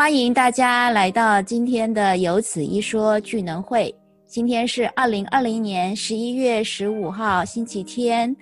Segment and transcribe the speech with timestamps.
[0.00, 3.94] 欢迎大家来到今天的有此一说聚能会。
[4.26, 8.34] 今天是二零二零年十一月十五号，星期天。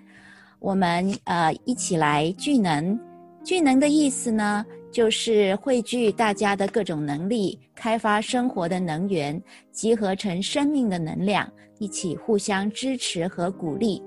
[0.60, 2.96] 我们呃一起来聚能。
[3.42, 11.50] 聚能的意思呢，就是汇聚大家的各种能力，开发生活的能源，集合成生命的能量，
[11.80, 14.00] 一起互相支持和鼓励。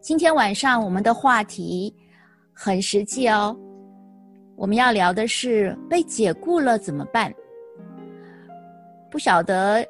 [0.00, 1.92] 今天晚上我们的话题
[2.52, 3.58] 很实际哦。
[4.56, 7.32] 我们要聊的是被解雇了怎么办？
[9.10, 9.86] 不晓得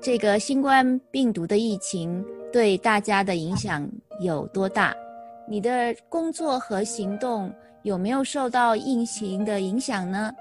[0.00, 3.88] 这个新冠病毒的疫情对大家的影响
[4.20, 4.94] 有多大？
[5.48, 10.32] 你的工作和行动有没有受到疫情的影响呢？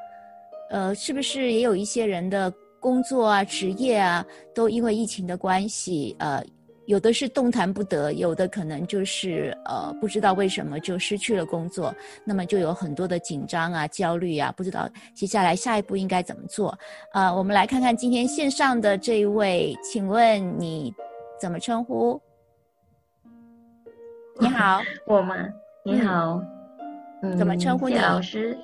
[0.70, 6.44] 呃，是不是也有一些人的工作啊、职业啊，都因为疫情的关系，呃？
[6.88, 11.94] 有的是动弹不得，有的可能就是呃不知道为什么就失去了工作，
[12.24, 16.78] 那么就有很多的紧张啊、焦虑啊，不知道接下来下一步应该怎么做。
[17.12, 20.94] 啊，我们来看看今天线上的这一位，请问你
[21.40, 22.22] 怎么称呼？
[24.40, 25.36] 你好， 我吗？
[25.84, 26.42] 你好，
[27.24, 27.96] 嗯，怎么称呼你？
[27.96, 28.58] 老师，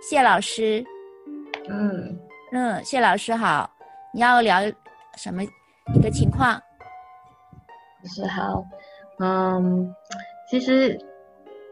[0.00, 0.84] 谢老师，
[1.68, 2.18] 嗯
[2.52, 3.68] 嗯，谢老师好，
[4.14, 4.60] 你要聊
[5.16, 6.62] 什么一个情况？
[8.06, 8.64] 是好，
[9.18, 9.94] 嗯，
[10.50, 10.98] 其实，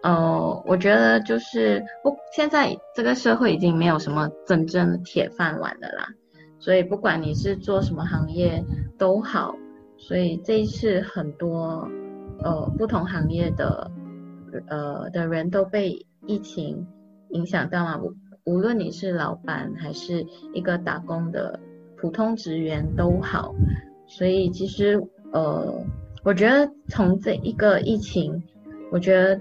[0.02, 6.08] 呃，我觉得就是不，现在这个社会已经没有什么真正的铁饭碗的啦，
[6.58, 8.64] 所以不管你是做什么行业
[8.98, 9.55] 都好，
[9.96, 11.88] 所以这一次很多
[12.40, 13.90] 呃不同行业的
[14.68, 16.86] 呃的人都被疫情
[17.30, 21.60] 影响到嘛，无无论你是老板还是一个打工的
[21.96, 23.55] 普通职员都好，
[24.06, 25.84] 所以其实呃。
[26.25, 28.42] 我觉得从这一个疫情，
[28.91, 29.39] 我觉得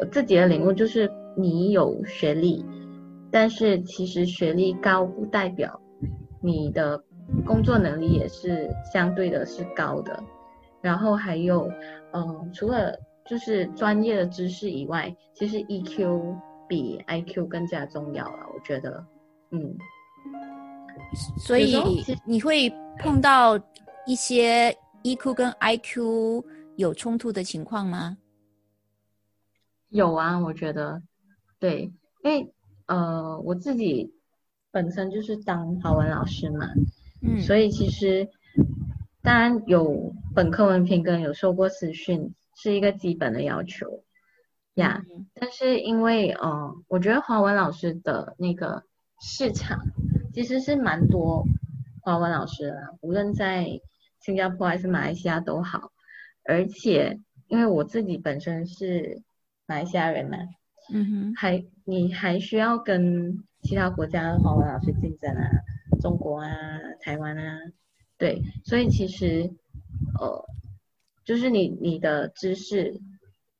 [0.00, 2.66] 我自己的领悟就是，你有学历，
[3.30, 5.80] 但是其实学历高不代表
[6.42, 7.00] 你的
[7.46, 10.20] 工作能力也是相对的是高的。
[10.82, 11.70] 然后还有，
[12.12, 12.92] 嗯，除了
[13.26, 16.34] 就是专业的知识以外，其实 EQ
[16.68, 18.46] 比 IQ 更加重要了。
[18.52, 19.06] 我觉得，
[19.52, 19.76] 嗯，
[21.38, 21.76] 所以
[22.26, 22.68] 你会
[22.98, 23.56] 碰到
[24.04, 24.76] 一些。
[25.04, 26.42] EQ 跟 IQ
[26.76, 28.16] 有冲突的情况吗？
[29.90, 31.02] 有啊，我觉得，
[31.60, 31.92] 对，
[32.22, 32.52] 因为
[32.86, 34.14] 呃，我自己
[34.70, 36.70] 本身就是当华文老师嘛，
[37.20, 38.30] 嗯，所以其实
[39.22, 44.02] 当然有本科文凭跟有受过私训是一个基本的要求
[44.74, 45.02] 呀，
[45.34, 48.82] 但是因为呃，我觉得华文老师的那个
[49.20, 49.80] 市场
[50.32, 51.44] 其实是蛮多
[52.00, 53.68] 华文老师的，无论在
[54.24, 55.92] 新加坡还是马来西亚都好，
[56.44, 59.20] 而且因为我自己本身是
[59.66, 60.38] 马来西亚人嘛，
[60.90, 65.46] 嗯哼，还你还需要跟其他国家的华文老师竞争啊，
[66.00, 66.48] 中国啊、
[67.00, 67.58] 台湾啊，
[68.16, 69.52] 对，所以其实
[70.18, 70.48] 呃，
[71.26, 72.98] 就是你你的知识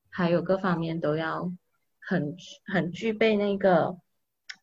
[0.08, 1.52] 还有各方面都要
[2.00, 2.34] 很
[2.72, 3.98] 很具备那个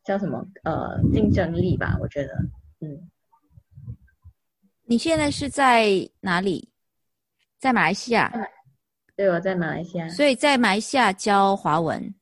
[0.04, 2.34] 叫什么呃竞争力吧，我觉得，
[2.80, 3.11] 嗯。
[4.92, 5.88] 你现在是在
[6.20, 6.68] 哪里？
[7.60, 8.30] 在马来西亚。
[9.16, 10.10] 对，我在马来西亚。
[10.10, 12.14] 所以在马来西亚教华文。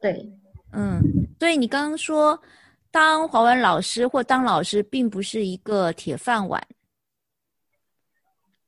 [0.00, 0.26] 对，
[0.72, 0.98] 嗯，
[1.38, 2.42] 所以你刚刚说
[2.90, 6.66] 当华文老师或当老师并不是一个铁饭碗。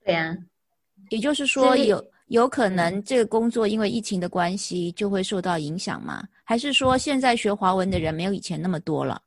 [0.04, 0.36] 对呀，
[1.08, 6.22] 也就是说有有可能这个工作因为疫情的关系就会受到影响吗？
[6.44, 9.22] 还是说现在学华文的人没有以前那么多了？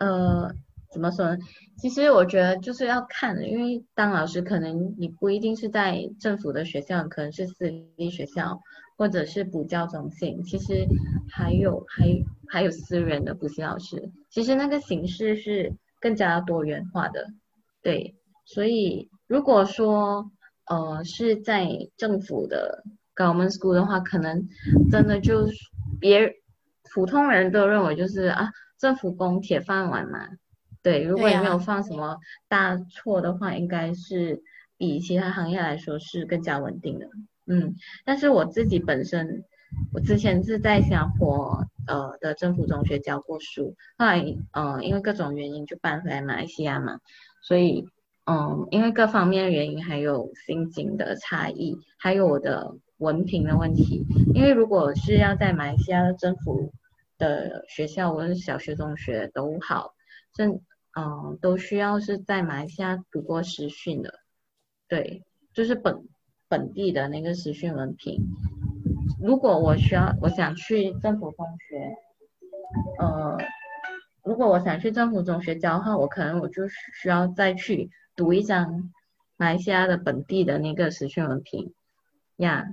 [0.00, 0.52] 呃。
[0.96, 1.36] 怎么说呢？
[1.76, 8.58] 其实我觉得就是要看，因为当老师可能你不一定是在政府的学校，可能是私立学校
[8.96, 10.86] 或者是补教中心，其实
[11.30, 12.06] 还有还
[12.48, 17.26] 还有私人的补习老师，其实那个形式是更加多元化的。
[17.82, 18.14] 对，
[18.46, 20.30] 所以如果说
[20.64, 21.68] 呃是在
[21.98, 22.82] 政府的
[23.14, 24.48] government school 的话，可能
[24.90, 25.46] 真的就
[26.00, 26.32] 别
[26.94, 30.26] 普通人都认为就是啊政府工铁饭碗嘛。
[30.86, 32.16] 对，如果你没有犯什么
[32.46, 34.40] 大错的话，应该是
[34.76, 37.08] 比其他行业来说是更加稳定的。
[37.48, 37.74] 嗯，
[38.04, 39.42] 但是我自己本身，
[39.92, 47.00] 我之前是在新加坡呃的政府中学教过书，后来呃因为各种原因就搬回来马来西亚嘛，
[47.42, 47.84] 所以
[48.24, 54.04] 嗯因为各方面的原因，还有心境的差异，还有我的文凭的问题，
[54.36, 56.72] 因为如果是要在马来西亚的政府
[57.18, 59.94] 的学校，无论是小学、中学都好，
[60.36, 60.60] 甚
[60.98, 64.20] 嗯，都需要是在马来西亚读过实训的，
[64.88, 65.22] 对，
[65.52, 66.08] 就是本
[66.48, 68.24] 本地的那个实训文凭。
[69.20, 71.94] 如果我需要，我想去政府中学，
[72.98, 73.36] 呃，
[74.24, 78.90] 如果我想去政府中学教的话，我可能我就需要再去读一张
[79.36, 81.74] 马来西亚的本地的那个实训文凭
[82.36, 82.64] 呀。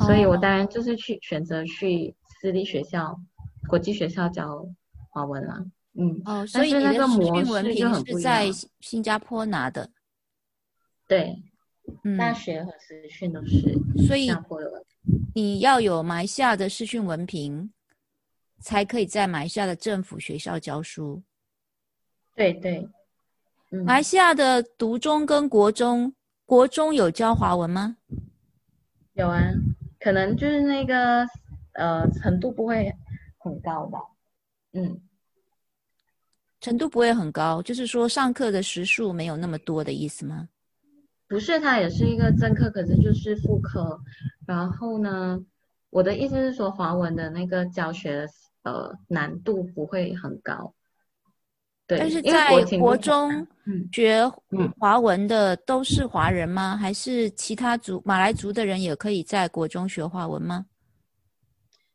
[0.00, 3.18] 所以我当然就是去选择去私立学校、
[3.66, 4.66] 国际学校教
[5.08, 5.64] 华文了。
[5.94, 8.50] 嗯，哦，所以你的实训文凭是在
[8.80, 9.90] 新加坡拿的？
[11.06, 11.36] 对，
[12.04, 13.60] 嗯大学和实训都是
[14.06, 14.84] 新加坡的。
[15.34, 17.72] 你要有马来西亚的视训文凭，
[18.60, 21.22] 才可以在马来西亚的政府学校教书。
[22.34, 22.88] 对对，
[23.84, 26.14] 马来西亚的读中跟国中，
[26.46, 27.96] 国中有教华文吗？
[29.12, 29.42] 有啊，
[30.00, 31.26] 可能就是那个
[31.74, 32.90] 呃程度不会
[33.38, 33.98] 很高吧。
[34.72, 34.98] 嗯，
[36.62, 40.48] 程度不会很高，就是说上课的时数没有那么多的意思吗？
[41.26, 43.98] 不是，它也是一个正课，可是就是副科。
[44.46, 45.38] 然后呢，
[45.90, 48.26] 我的意思是说，华文的那个教学
[48.62, 50.72] 呃难度不会很高。
[51.86, 52.48] 对，但是在
[52.78, 53.44] 国中
[53.92, 54.30] 学
[54.78, 56.76] 华文的都是华人吗？
[56.76, 60.66] 还是其他族马来族的人也可以在国中学华文吗？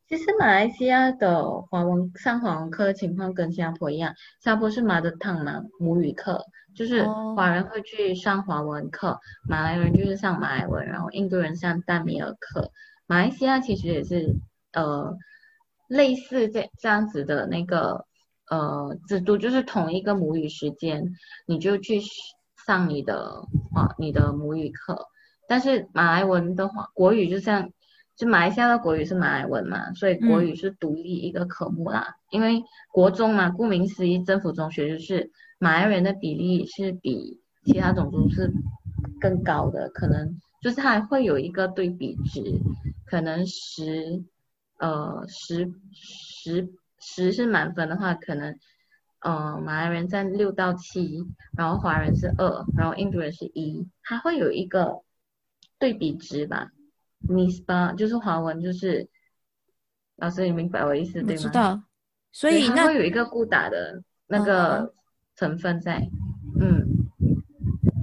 [0.08, 6.42] 其实马来西亚的华文上华文课情况跟新加坡一样，新加坡是 mother tongue 嘛，母语课。
[6.74, 7.04] 就是
[7.36, 9.20] 华人会去上华文课，
[9.50, 12.72] 马来人就是上马来文，然后印度人上淡米尔课。
[13.06, 14.36] 马来西亚其实也是
[14.72, 15.14] 呃
[15.90, 18.06] 类似这这样子的那个
[18.50, 21.04] 呃制度，就是同一个母语时间，
[21.48, 22.00] 你就去
[22.66, 23.42] 上你的
[23.74, 25.06] 华你的母语课。
[25.50, 27.72] 但是马来文的话，国语就像
[28.18, 32.18] 就马来西亚的国语是马来文嘛，所以国语是独立一个科目啦。
[32.32, 32.62] 因为
[32.92, 35.32] 国中嘛，顾名思义，政府中学就是。
[35.60, 38.54] 马来人的比例是比其他种族是
[39.20, 42.60] 更高的，可能就是它会有一个对比值，
[43.08, 44.24] 可能十
[44.78, 48.56] 呃十十十是满分的话，可能
[49.22, 51.26] 呃马来人占六到七，
[51.58, 55.02] 然后华人是二，然后印度人是一，它会有一个
[55.80, 56.70] 对比值吧
[57.30, 59.08] ？Nisba 就是华文就是
[60.18, 61.42] 老师你明白我意思对吗？
[61.42, 61.82] 知道，
[62.32, 64.94] 所以它会有一个固打的那个。
[65.40, 66.00] 成分在，
[66.60, 66.84] 嗯，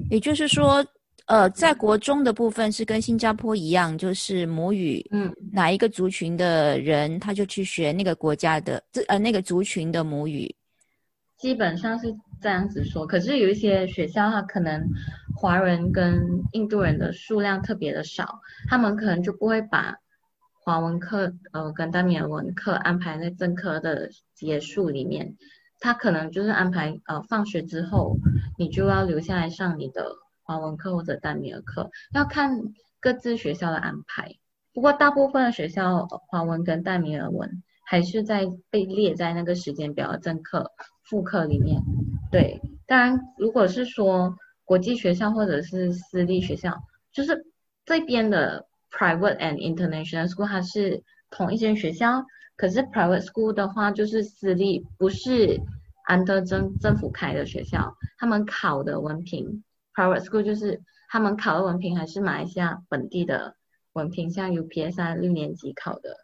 [0.08, 0.87] 也就是说，
[1.26, 10.55] 呃，在国中的部分是跟新加坡一样，就是母语，嗯，哪一个族群的人他就去学那个国家的这呃那个族群的母语，
[11.37, 13.05] 基本上是这样子说。
[13.05, 14.81] 可是有一些学校，它可能
[15.36, 19.96] 华人跟印度人的数量特别的少，他们可能就不会把
[20.64, 25.36] 华文课呃跟丹米尔文课安排在正课的结束里面。
[25.81, 28.16] 他可能就是安排呃放学之后，
[28.56, 30.06] 你就要留下来上你的
[30.42, 32.62] 华文课或者丹米尔课，要看
[33.00, 34.36] 各自学校的安排。
[34.72, 40.70] 不过大部分的学校华文跟丹米尔文还是在被列在那个时间表的正课
[41.02, 41.82] 副课里面。
[42.32, 44.34] 对，当然如果是说
[44.64, 46.75] 国际学校或者是私立学校，
[47.12, 47.46] 就是
[47.84, 52.25] 这边的 private and international school 它是同一间学校。
[52.56, 55.61] 可是 private school 的话就是私立，不是
[56.08, 63.56] under 政政府开的学校，他们考的文凭 private school 就是他们考的文凭还是马来西亚本地的
[63.94, 66.17] 文凭，像 UPS 啊六年级考的。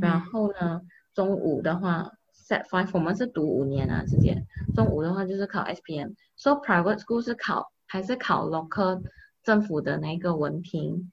[0.00, 0.80] 然后呢，
[1.14, 2.12] 中五的话
[2.48, 4.40] set five 我们是读五年啊，直接
[4.76, 6.14] 中五的话就是考 SPM。
[6.36, 9.02] So private school 是考还是考 local
[9.42, 11.12] 政府的那个文凭，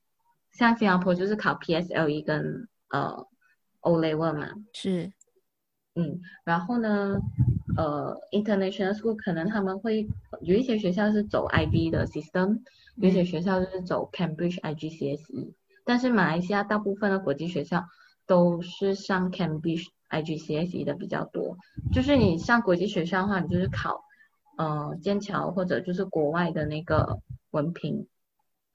[0.52, 3.28] 像新加坡就是考 PSLE 跟呃。
[3.82, 5.10] O level 嘛，是，
[5.96, 7.18] 嗯，然后呢，
[7.78, 10.06] 呃，international school 可能他们会
[10.42, 12.60] 有一些学校是走 IB 的 system，
[12.98, 15.54] 有些学校就是走 Cambridge IGCSE，
[15.86, 17.86] 但是马来西亚大部分的国际学校
[18.28, 21.58] 都是上 Cambridge IGCSE 的比较多，
[21.94, 24.04] 就是你上国际学校的话，你就是考
[24.60, 27.18] 呃剑桥或者就是国外的那个
[27.50, 28.06] 文凭，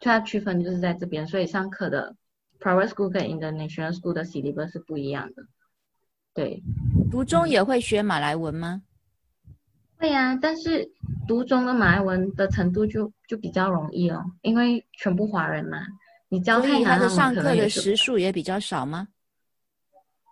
[0.01, 2.17] 它区分就是在这边，所以上课的。
[2.61, 5.43] Private school 跟 international school 的 syllabus 是不一样的，
[6.33, 6.63] 对。
[7.11, 8.81] 读中也会学马来文吗？
[9.99, 10.89] 会呀，但是
[11.29, 15.79] 读中的马来文的程度就就比较容易哦，因为全部华人嘛，
[16.31, 19.09] 你教太难了，上课的时数也比较少吗？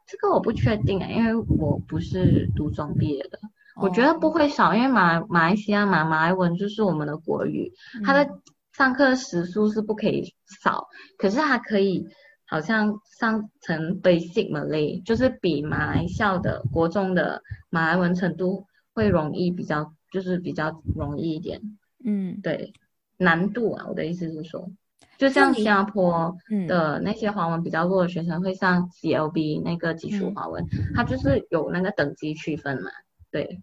[0.06, 3.38] 这个我不确定啊，因为我不是读中毕业的，
[3.76, 7.72] 我觉得不会少，因为马马来西亚马，马来文就是我们的国语，
[8.04, 8.28] 它的
[8.72, 10.86] 上课时数是不可以少，
[11.18, 12.06] 可是它可以。
[12.44, 21.62] 好像上成 basic Malay，就是比马来校的国中的马来文程度会容易比较，就是比较容易一点。
[22.04, 22.74] 嗯，对，
[23.16, 24.68] 难度啊，我的意思是说，
[25.16, 26.36] 就像新加坡
[26.68, 30.62] 的那些华文比较弱的学生会上 CLB 那个基础华文，
[30.94, 32.90] 它就是有那个等级区分嘛。
[33.32, 33.60] 对。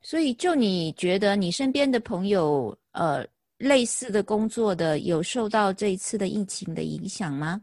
[0.00, 3.24] 所以，就你觉得你身边的朋友，呃，
[3.58, 7.60] 类似的工作的有受到这一次的疫情的影响吗？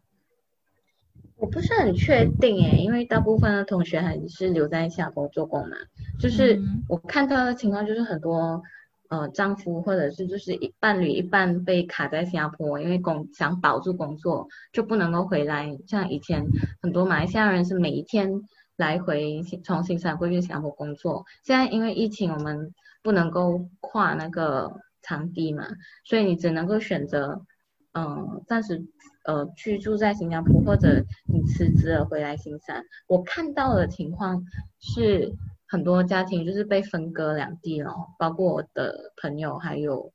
[1.37, 5.75] 我不是很确定诶，因为大部分的同学还是留在新加坡做工嘛。
[6.19, 8.61] 就是我看到的情况，就是很多
[9.09, 15.75] 呃丈夫或者是就是一伴侣一半被卡在新加坡，因为工想保住工作就不能够回来。
[15.87, 16.41] 像以前
[16.81, 18.29] 很多马来西亚人是每一天
[18.77, 25.67] 来回从新山过去新加坡工作，现在因为疫情我们不能够跨那个场地嘛，
[26.03, 27.45] 所以你只能够选择
[27.93, 28.85] 嗯暂时。
[29.27, 34.43] 呃，居住在新加坡，或者你辞职了回来新山，我看到的情况
[34.79, 35.33] 是
[35.65, 40.13] 很多家庭就是被分割两地了，包括我的朋友，还有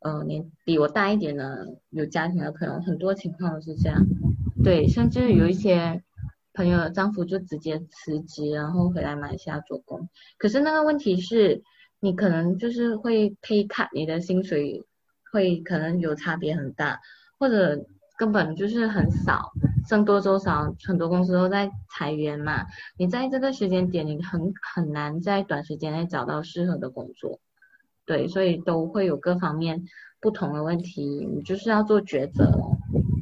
[0.00, 4.02] 呃年比我大一点的有家庭的朋友，很多情况都是这样。
[4.64, 6.02] 对，甚至有一些
[6.56, 10.08] 朋友的丈夫就直接辞职，然后回来马来西亚做工。
[10.38, 11.62] 可是那个问题是，
[12.00, 14.82] 你可能就是会 pay cut，你的薪水
[15.30, 17.00] 会可能有差别很大，
[17.38, 17.86] 或者。
[18.18, 19.52] 根本就是很少，
[19.86, 22.64] 僧多粥少，很多公司都在裁员嘛。
[22.96, 27.40] 你在这个时间点，你很很难在短时间内找到适合的工作，
[28.06, 29.84] 对，所以都会有各方面
[30.18, 32.50] 不同的问题，你就是要做抉择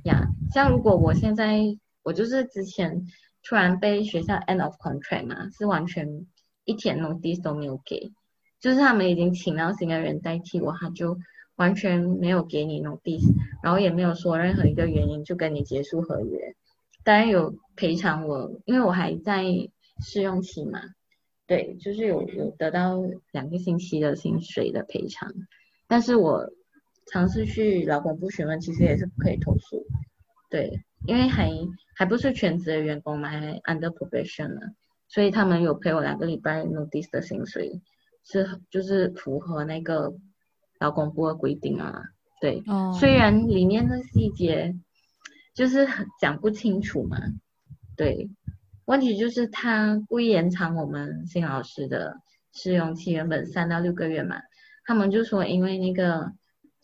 [0.04, 0.28] 呀。
[0.52, 3.04] 像如果我现在，我就是之前
[3.42, 6.24] 突然被学校 end of contract 嘛，是完全
[6.64, 8.12] 一天 notice 都没有给，
[8.60, 11.18] 就是他们已经请到新的人代替我，他就。
[11.56, 13.32] 完全没有给你 notice，
[13.62, 16.56] 然后也没有说任何一个原因就跟你结束合约。
[17.04, 19.44] 当然有赔偿我，因为我还在
[20.00, 20.80] 试用期嘛。
[21.46, 25.32] 对，就是有有得到两个星期的薪水的赔偿。
[25.86, 26.50] 但是我
[27.06, 29.86] 尝试去劳工部询问，其实也是不可以投诉。
[30.50, 31.50] 对，因为还
[31.96, 34.60] 还不是全职的员工嘛，还 under probation 呢，
[35.08, 37.80] 所以他们有赔我两个礼拜 notice 的薪水，
[38.24, 40.14] 是就是符合那个。
[40.80, 42.02] 劳工部的规定啊，
[42.40, 42.62] 对，
[42.98, 44.74] 虽然里面的细节
[45.54, 47.16] 就是很讲不清楚嘛，
[47.96, 48.28] 对，
[48.84, 52.20] 问题就是他故意延长我们新老师的
[52.52, 54.36] 试用期，原本三到六个月嘛，
[54.84, 56.32] 他们就说因为那个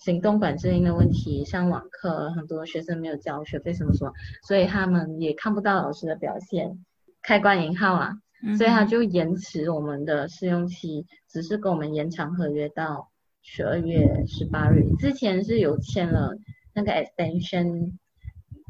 [0.00, 4.12] 行动管制因的问题，上网课很多学生没有交学费什么什么，
[4.46, 6.84] 所以他们也看不到老师的表现，
[7.22, 8.12] 开关引号啊，
[8.58, 13.08] 所以他就延迟我们的试用期，只是跟我们延长合约到。
[13.42, 16.36] 十二月十八日之前是有签了
[16.74, 17.94] 那个 extension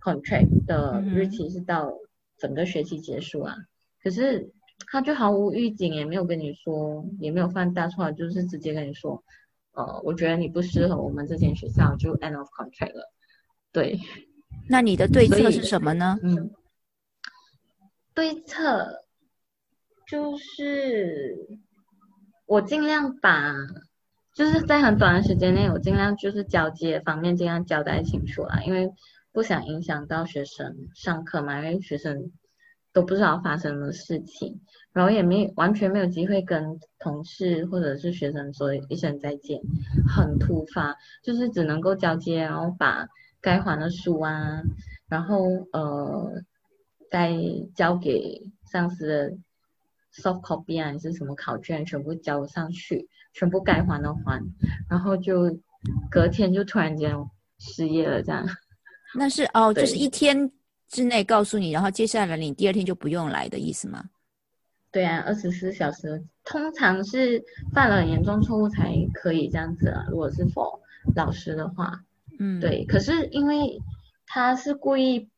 [0.01, 1.93] contract 的日期是到
[2.39, 3.57] 整个学期结束啊，
[4.01, 4.53] 可是
[4.87, 9.25] 他就毫无预警，也没有跟你说，也没有犯大错，就是直接跟你说，
[9.87, 13.11] 呃，我觉得你不适合我们这间学校，就 end of contract 了。
[13.73, 13.99] 对，
[14.69, 16.19] 那你的对策是什么呢？
[16.23, 16.51] 嗯，
[18.15, 19.03] 对策
[20.07, 21.59] 就是
[22.47, 23.55] 我尽量把。
[24.33, 28.89] 就是在很短的时间内，我尽量就是交接方面尽量交代清楚啦，因为
[29.33, 32.31] 不想影响到学生上课嘛，因为学生
[32.93, 34.61] 都不知道发生的事情，
[34.93, 39.61] 然后也没完全没有机会跟同事或者是学生说一声再见，
[40.09, 43.07] 很突发，就是只能够交接，然后把
[43.41, 44.63] 该还的书啊，
[45.09, 46.33] 然后呃
[47.11, 47.35] 该
[47.75, 49.31] 交给上司的
[50.15, 53.09] soft copy 啊，还是什么考卷全部交上去。
[53.33, 54.43] 全部该还的还，
[54.89, 55.57] 然后就
[56.11, 57.15] 隔天就突然间
[57.61, 58.45] 失业了，这样。
[59.15, 60.51] 那是哦，就是一天
[60.89, 64.05] 之内告诉你，然后接下来你第二天就不用来的意思吗？
[64.93, 67.43] 对啊，二十四小时，通常是
[67.73, 70.07] 犯了严重错误才可以这样子啊。
[70.11, 70.81] 如果是否
[71.15, 72.01] 老师的话，
[72.39, 72.85] 嗯，对。
[72.87, 73.81] 可是因为
[74.27, 75.29] 他是故意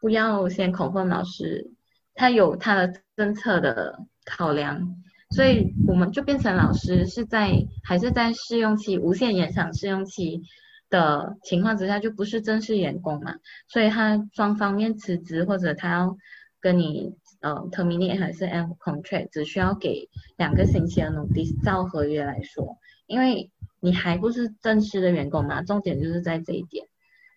[0.00, 1.70] 不要先恐吓老师，
[2.14, 4.96] 他有他的政策的考量。
[5.30, 7.52] 所以我们就变成老师是在
[7.84, 10.42] 还是在试用期无限延长试用期
[10.88, 13.34] 的情况之下，就不是正式员工嘛。
[13.68, 16.16] 所以他双方面辞职或者他要
[16.60, 22.76] 跟你呃 terminate 还是 end contract，只需要给两个星期的 notice，照合约来说，
[23.06, 25.62] 因为你还不是正式的员工嘛。
[25.62, 26.86] 重点就是在这一点。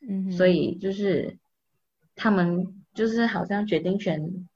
[0.08, 0.32] 嗯。
[0.32, 1.38] 所以就是
[2.16, 4.48] 他们就是好像决定权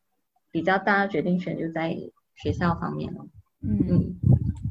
[0.52, 1.98] 比较大，决定权就在。
[2.38, 3.26] 学校方面了，
[3.62, 4.14] 嗯，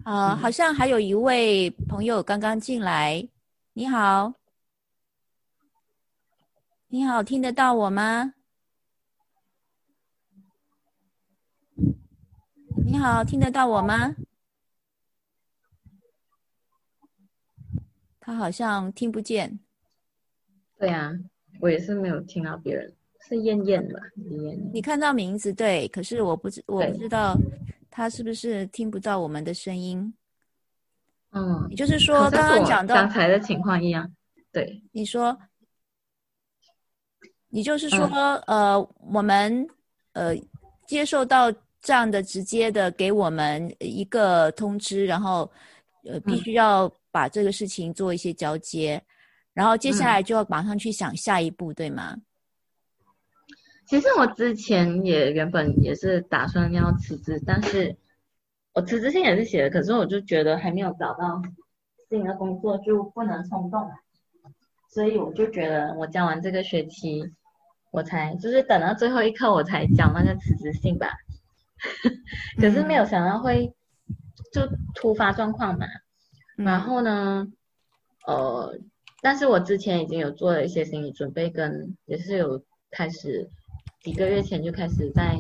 [0.05, 3.27] 啊，好像还有一位朋友刚刚进来，
[3.73, 4.35] 你好，
[6.89, 8.35] 你好，听得到我吗？
[13.05, 14.17] 好，听得到我吗？
[18.19, 19.61] 他好像听不见，
[20.79, 21.13] 对啊，
[21.61, 22.91] 我也是没有听到别人，
[23.29, 24.01] 是燕燕吧？
[24.31, 27.37] 燕，你看到名字对，可是我不知我不知道
[27.91, 30.15] 他是不是听不到我们的声音。
[31.33, 34.11] 嗯，也就是说，刚刚讲到刚才的情况一样，
[34.51, 35.39] 对，你说，
[37.51, 38.43] 你就是说，嗯。
[38.47, 39.69] 呃，我们
[40.15, 40.35] 呃
[40.87, 41.53] 接受到
[41.85, 45.49] 这样的直接的给我们一个通知，然后
[46.05, 49.01] 呃必嗯须要把这个事情做一些交接，
[49.53, 52.17] 然后接下嗯来就要马上去想下一步，对吗？
[53.87, 57.95] 其实我之前也原本也是打算要辞职，但是
[58.73, 61.43] 我辞职信也是写的，可是我就觉得还没有找到
[62.09, 63.91] 新的工作，就不能冲动，
[64.89, 67.23] 所以我就觉得我交完这个学期，
[67.93, 71.11] 我才就是等到最后一刻我才交那个辞职信吧。
[72.61, 73.73] 可是没有想到会
[74.53, 74.63] 就
[74.95, 75.87] 突发状况嘛，
[76.59, 76.65] 嗯。
[76.65, 77.47] 然后呢，
[78.27, 78.79] 呃，
[79.21, 83.49] 但是我之前已经有做了一些心理准备，跟也是有开始
[84.03, 85.39] 几个月前就开始在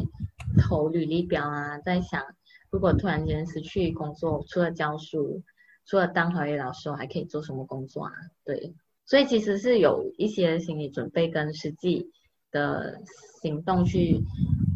[0.59, 2.23] 投履历表啊，在想
[2.71, 5.43] 如果突然间失去工作，除了教书，
[5.87, 8.13] 除了当华语老师，我还可以做什么工作啊？
[8.45, 8.75] 对，
[9.07, 12.11] 所以其实是有一些心理准备跟实际
[12.51, 13.01] 的
[13.43, 14.21] 行动去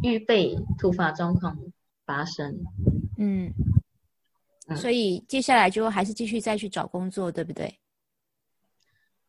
[0.03, 1.59] 预备突发状况
[2.05, 2.59] 发生。
[3.17, 3.53] 嗯，
[4.69, 7.79] 嗯所以接下来就还是继续再去找工作，对不对？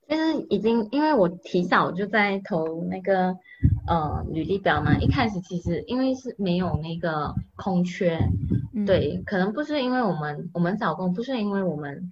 [0.07, 3.37] 其实已经，因为我提早就在投那个
[3.87, 8.17] 呃履历表嘛，一开始其实因为是没有那个空缺，
[8.73, 12.11] 嗯，对，可能不是因为我们我们找工不是因为我们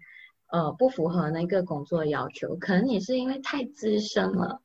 [0.52, 4.62] 呃不符合那个工作要求，可能也是因为太资深了。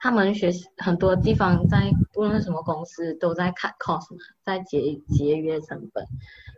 [0.00, 6.04] 他们学习很多地方在无论什么公司都在 cut cost 嘛，在节节约成本，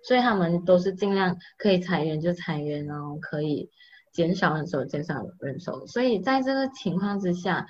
[0.04, 3.70] 所以他们都是尽量可以裁员就裁员，然后可以
[4.12, 5.86] 减少人手减少人手。
[5.86, 7.66] 所以在这个情况之下，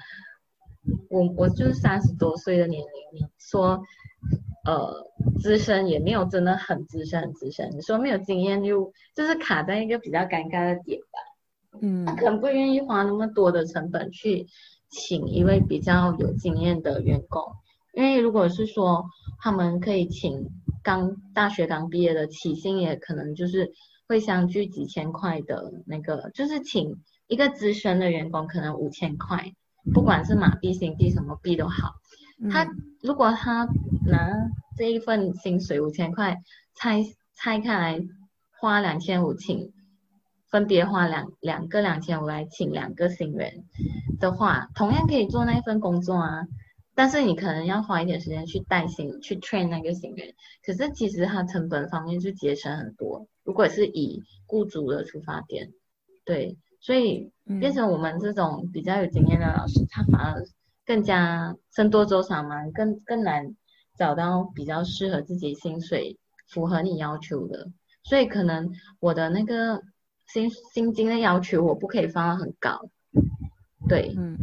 [1.10, 3.82] 我我就是三十多岁的年龄，你说
[4.64, 5.06] 呃
[5.40, 11.18] 资深也没有真的很资深很资深，你说没有经验就就是卡在一个比较尴尬的点吧。
[11.80, 14.46] 嗯他可能不愿意花那么多的成本去
[14.90, 17.42] 请一位比较有经验的员工，
[17.92, 19.04] 因为如果是说
[19.38, 20.48] 他们可以请
[20.82, 23.72] 刚大学刚毕业的，起薪也可能就是
[24.08, 26.96] 会相距几千块的那个，就是请
[27.26, 29.52] 一个资深的员工可能五千块，
[29.92, 31.92] 不管是马币、新币什么币都好，
[32.50, 32.70] 他嗯
[33.02, 33.68] 如果他
[34.06, 34.32] 拿
[34.76, 36.38] 这一份薪水五千块
[36.74, 37.04] 拆
[37.36, 38.00] 拆开来
[38.58, 39.72] 花两千五请，
[40.50, 43.64] 分别花两两个两千五来请两个新人
[44.18, 46.46] 的话，同样可以做那一份工作啊。
[46.94, 50.34] 但是你可能要花一点时间去带新去 train 那个新人，
[50.64, 53.28] 可是其实它成本方面就节省很多。
[53.44, 55.70] 如果是以雇主的出发点，
[56.24, 60.42] 对，所以嗯变成我们这种比较有经验的老师，他反而
[60.84, 63.54] 更加僧多粥少嘛，更更难
[63.96, 67.68] 找到比较适合自己薪水、符合你要求的。
[68.02, 69.82] 所以可能我的那个
[70.32, 72.88] 薪薪金的要求，我不可以放到很高，
[73.88, 74.38] 对，嗯。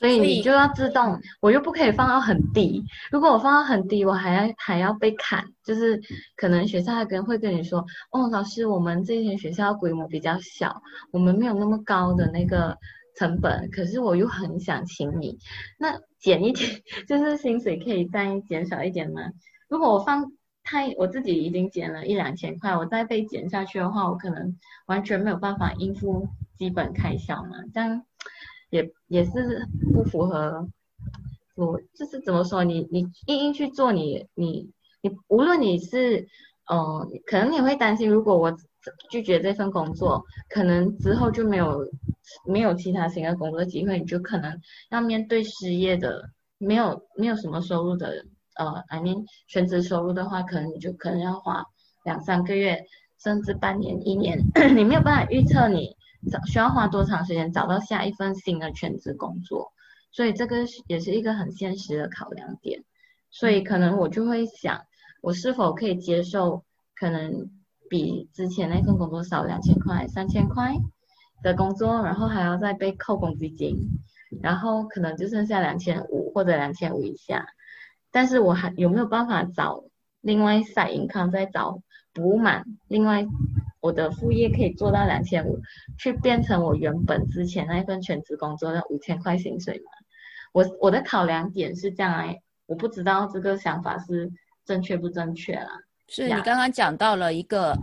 [0.00, 2.84] 所以你就要自动，我又不可以放到很低。
[3.10, 6.00] 如果我放到很低，我还要还要被砍，就是
[6.36, 12.78] 可能学校还跟会跟你说，哦，老师，我们这间学校规模比较小，我们没有那么高的那个
[13.16, 15.36] 成本，可是我又很想请你，
[15.80, 16.70] 那减一点，
[17.08, 19.22] 就是薪水可以再减少一点吗？
[19.68, 20.30] 如果我放
[20.70, 24.54] 太，我自己已经减了一两千块，我再被减下去的话，我可能
[24.84, 26.28] 完全没有办法应付
[26.58, 28.04] 基本开销嘛，这样
[28.68, 30.68] 也也是不符合
[31.54, 36.28] 我就是怎么说，你你硬硬去做你你你，无论你是
[36.66, 38.54] 呃，可能你会担心，如果我
[39.10, 41.80] 拒绝这份工作，可能之后就没有
[42.44, 46.28] 没有其他新的工作机会，你就可能要面对失业的，
[46.58, 48.26] 没有没有什么收入的人，
[48.58, 51.64] 呃，I mean 全职收入的话，可能你就可能要花
[52.04, 52.84] 两三个月，
[53.22, 54.38] 甚至半年一年，
[54.76, 55.96] 你没有办法预测你
[56.30, 59.72] 找需要花多长时间找到下一份新的全职工作，
[60.10, 60.56] 所以这个
[60.88, 62.82] 也是一个很现实的考量点，
[63.30, 64.80] 所以可能我就会想，
[65.22, 66.64] 我是否可以接受
[66.96, 67.48] 可能
[67.88, 70.74] 比之前那份工作少两千块、三千块
[71.42, 73.76] 的工作，然后还要再被扣公积金，
[74.42, 77.46] 然后可能就剩下两千五或者两千五以下，
[78.10, 79.84] 但是我还有没有办法找
[80.20, 81.80] 另外 side income 再找
[82.12, 83.26] 补满，另外
[83.80, 85.60] 我的副业可以做到两千五，
[85.98, 89.90] 去变成我原本之前那份全职工作的五千块薪水嘛？
[90.52, 94.30] 我我的考量点是这样哎，我不知道这个想法是
[94.64, 95.68] 正确不正确啦。
[96.08, 97.76] 是你刚刚讲到了一个，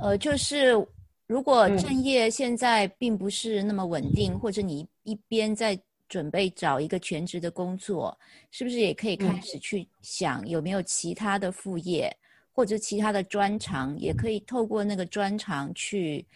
[0.00, 0.70] 呃，就是
[1.26, 8.18] 如果嗯正业现在并不是那么稳定，或者你一边在准备找一个全职的工作，
[8.50, 12.14] 是不是也可以开始去想有没有其他的副业
[12.52, 16.26] 或者其他的专长，也可以透过那个专长去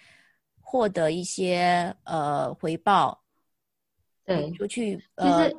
[0.60, 3.22] 获得一些呃回报。
[4.24, 5.50] 对，就去呃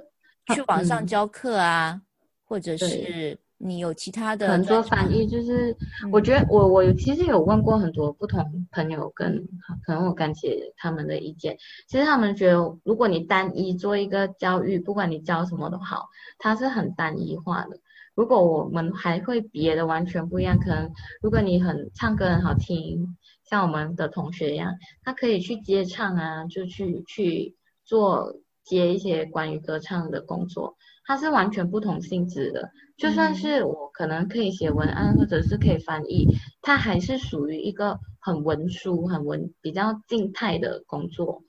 [0.53, 2.01] 去网上教课啊，
[2.45, 3.39] 或者是。
[3.61, 5.75] 你有其他的很多翻译，就是
[6.13, 9.45] 我觉得我我其实有问过很多不同朋友跟
[9.85, 17.77] 可能我干姐他们的意见，其实他们觉得如果你单一做一个教育，不管你教什么都好，它是很单一化的。
[18.15, 20.91] 如果我们还会别的完全不一样，可能
[21.21, 30.75] 如果你很唱歌很好听，像我们的同学一样，他可以去接唱啊，就去去做接一些关于歌唱的工作。
[31.05, 36.27] 它是完全不同性质的，就算是我可能可以写文案或者是可以翻译，
[36.61, 41.41] 它还是属于一个很文书、很文比较静态的工作。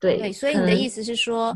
[0.00, 1.54] 对，对，所以你的意思是说，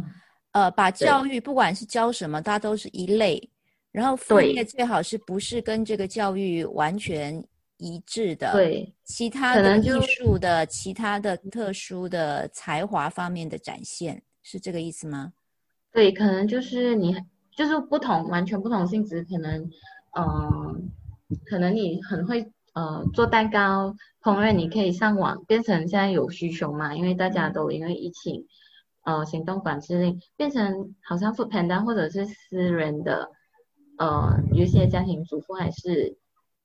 [0.52, 3.42] 呃，把教育不管是教什么，它都是一类，
[3.90, 7.42] 然后副业最好是不是跟这个教育完全
[7.78, 8.52] 一致的？
[8.52, 15.32] 对，其他的艺术的、其他的特殊的才华方面的展现，是这个意思吗？
[15.92, 17.16] 对，可能就是你。
[17.56, 19.70] 就是不同，完全不同性质，可能，
[20.14, 20.90] 嗯，
[21.46, 28.46] 可能你很会呃做蛋糕烹饪，你可以上网变成现在有需求嘛，因为大家都因为疫情，
[29.04, 33.30] 呃，行动管制令变成好像 food panda 或者是私人的，
[33.96, 36.18] 呃，有些家庭主妇还是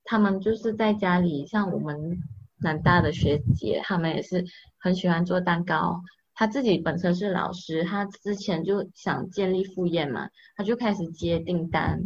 [0.04, 2.20] 他们就是在家里，像我们
[2.60, 4.44] 南大的学姐，他们也是
[4.78, 6.02] 很喜欢做蛋糕。
[6.42, 12.02] 他自己本身是老师，他之前就想建立副业嘛，他就开始接订单，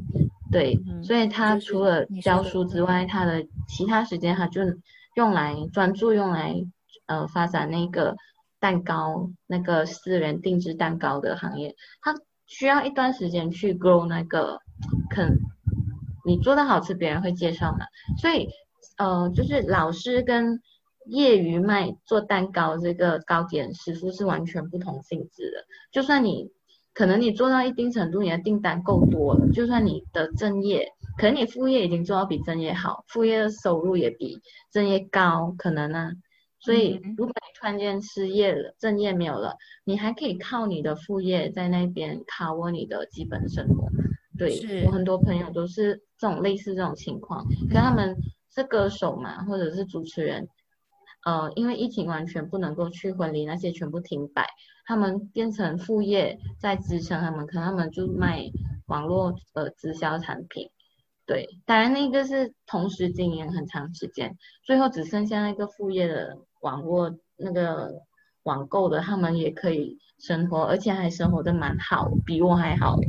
[0.52, 4.62] 对，所以他除了教书之外，他的其他时间他就
[5.16, 6.54] 用来专注用来
[7.06, 8.14] 呃发展那个
[8.60, 12.14] 蛋糕那个私人定制蛋糕的行业，他
[12.46, 14.60] 需要一段时间去 grow 那个
[15.10, 15.40] 肯，
[16.26, 17.86] 你做的好吃，别人会介绍嘛，
[18.18, 18.50] 所以
[18.98, 20.60] 呃就是老师跟。
[21.08, 25.66] 业余卖做蛋糕这个糕点师傅是完全不同性质的。
[25.92, 26.50] 就算你
[26.94, 30.88] 可能你做到一定程度，你的订单够多了，就算你的正业，
[31.18, 34.40] 可能你副业已经做到比正业好，副业的收入也比
[34.72, 36.12] 正业高，可能呢。
[36.60, 43.88] 所以如果你突然间失业了，正业没有了，你还可以靠你的副业在那边 cover 你的基本生活。
[44.38, 48.16] 对我很多朋友都是这种类似这种情况，跟他们
[48.54, 50.48] 是歌手嘛，或者是主持人。
[51.26, 54.48] 呃，因为疫情完全不能够去婚礼，那些全部停摆，
[54.86, 58.44] 他们变成副业在支撑他们，可能他们就卖
[58.86, 60.70] 网络呃直销产品，
[61.26, 67.92] 对，当然那个是同时经营很长时间，最后只剩下那个副业的网络那个
[68.44, 73.00] 网购的，他们也可以生活，而且还生活的蛮好，比我还好。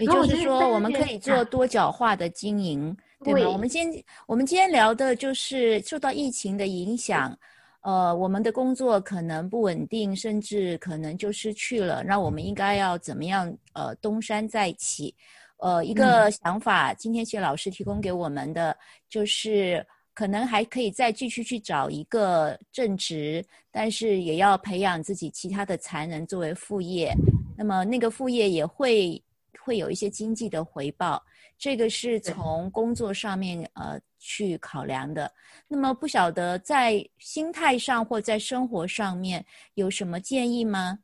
[0.00, 3.48] 也就是说，我们可以做多角化的经营，对吗？
[3.48, 7.38] 我们今我们今天聊的就是受到疫情的影响。
[7.82, 12.04] 呃，我们的工作可能不稳定，甚至可能就失去了。
[12.04, 13.56] 那我们应该要怎么样？
[13.72, 15.14] 呃，东山再起。
[15.56, 18.76] 呃，一个想法，今天谢老师提供给我们的，
[19.08, 27.14] 就是可能还可以再继续去找一个正职，但是也要培养自己其他的才能作为副业。
[27.56, 29.22] 那么那个副业也会
[29.62, 31.22] 会有一些经济的回报。
[31.58, 35.32] 这个是从工作上面呃去考量的，
[35.66, 41.00] 那么不晓得在心态上或在生活上面有什么建议吗？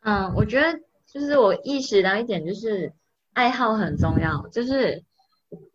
[0.00, 2.92] 嗯，我觉得就是我意识到一点，就是
[3.32, 4.46] 爱好很重要。
[4.48, 5.02] 就是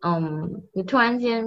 [0.02, 1.44] 嗯，你突然间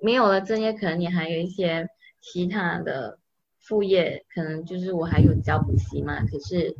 [0.00, 1.88] 没有了正业，可能你还有一些
[2.20, 3.18] 其他的
[3.58, 6.76] 副业，可能就是我还有教补习嘛，可是。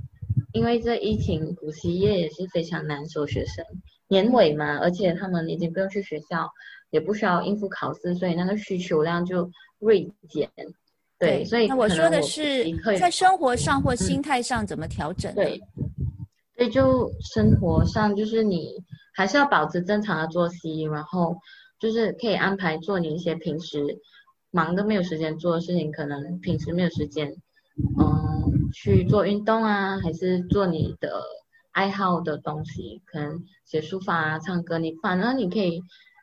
[0.55, 3.65] 因为这疫情，补习业也是非常难收学生，
[4.12, 6.46] 年尾嘛，而且他们已经不用去学校，
[6.90, 10.51] 也不需要应付考试，所以那个需求量就锐减。
[11.18, 12.42] 对，所以那我说的是
[12.98, 15.35] 在生活上或心态上怎么调整？
[15.35, 15.59] 对，
[16.55, 18.75] 所以就生活上就是你
[19.14, 21.35] 还是要保持正常的作息，然后
[21.81, 23.98] 就是可以安排做你一些平时
[24.51, 27.35] 忙的没有时间做的事情，可能平时没有时间。
[27.98, 31.22] 嗯，去做运动啊，还是做你的
[31.72, 35.82] 爱好的东西，可能写书法啊、唱歌，你反正你可以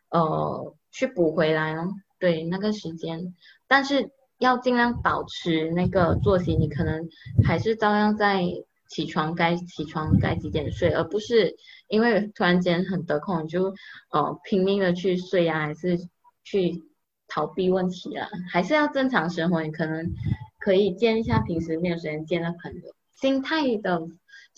[0.10, 1.90] 呃去补回来哦。
[2.20, 3.36] 对，那个时间，
[3.68, 7.10] 但是要尽量保持那个作息，你可能
[7.44, 8.44] 还是照样在
[8.90, 11.56] 起床该起床该几点睡，而不是
[11.88, 13.74] 因为突然间很得空就
[14.12, 15.98] 呃拼命的去睡啊，还是
[16.44, 16.84] 去
[17.28, 20.10] 逃避问题啊，还是要正常生活，你可能。
[20.62, 24.02] 可以见一下平时没有时间见的朋友，心态的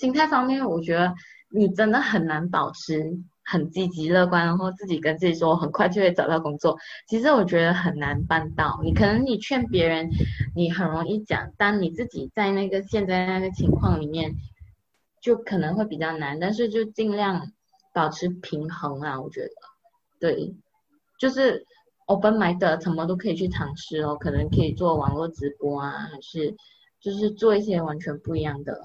[0.02, 1.14] 心态方面，我觉得
[1.52, 6.76] 你真的很难保持很积极乐观，然后自己跟自己说很快就会找到工作。
[7.08, 8.80] 其实我觉得很难办到。
[8.82, 10.10] 你可能你劝别人，
[10.56, 14.34] 你很容易讲，但你自己在那个现在那个情况里面，
[15.22, 16.40] 就可能会比较难。
[16.40, 17.52] 但是就尽量
[17.94, 19.52] 保持平衡啊，我觉得，
[20.20, 20.56] 对，
[21.20, 21.64] 就是
[22.08, 24.16] open mind，什么都可以去尝试哦。
[24.16, 26.56] 可能可以做网络直播啊，还是。
[27.04, 28.80] 就是做一些完全不一样的，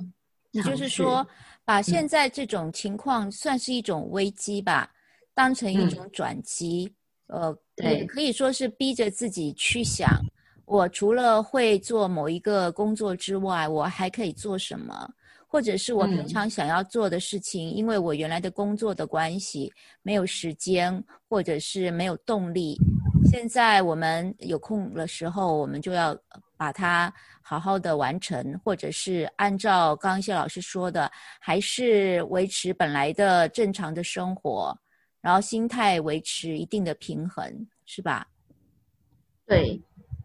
[0.56, 1.26] 也就是说，
[1.64, 4.90] 把现在这种情况算是一种危机吧，
[5.34, 6.90] 当成一种转机，
[7.26, 10.08] 呃，对，可以说是逼着自己去想，
[10.64, 15.08] 我除了会做某一个工作之外，我还可以做什么，
[15.46, 19.70] 或者是我平常想要做的事情，因为我原来的工作的关系
[20.02, 22.78] 没有时间，或者是没有动力，
[23.30, 26.16] 现在我们有空的时候，我们就要。
[26.56, 34.76] 把它好好的完成，或者是按照刚刚谢老师说的，还是维持本来的正常的生活，
[35.20, 38.26] 然后心态维持一定的平衡，是吧？
[39.46, 39.80] 对。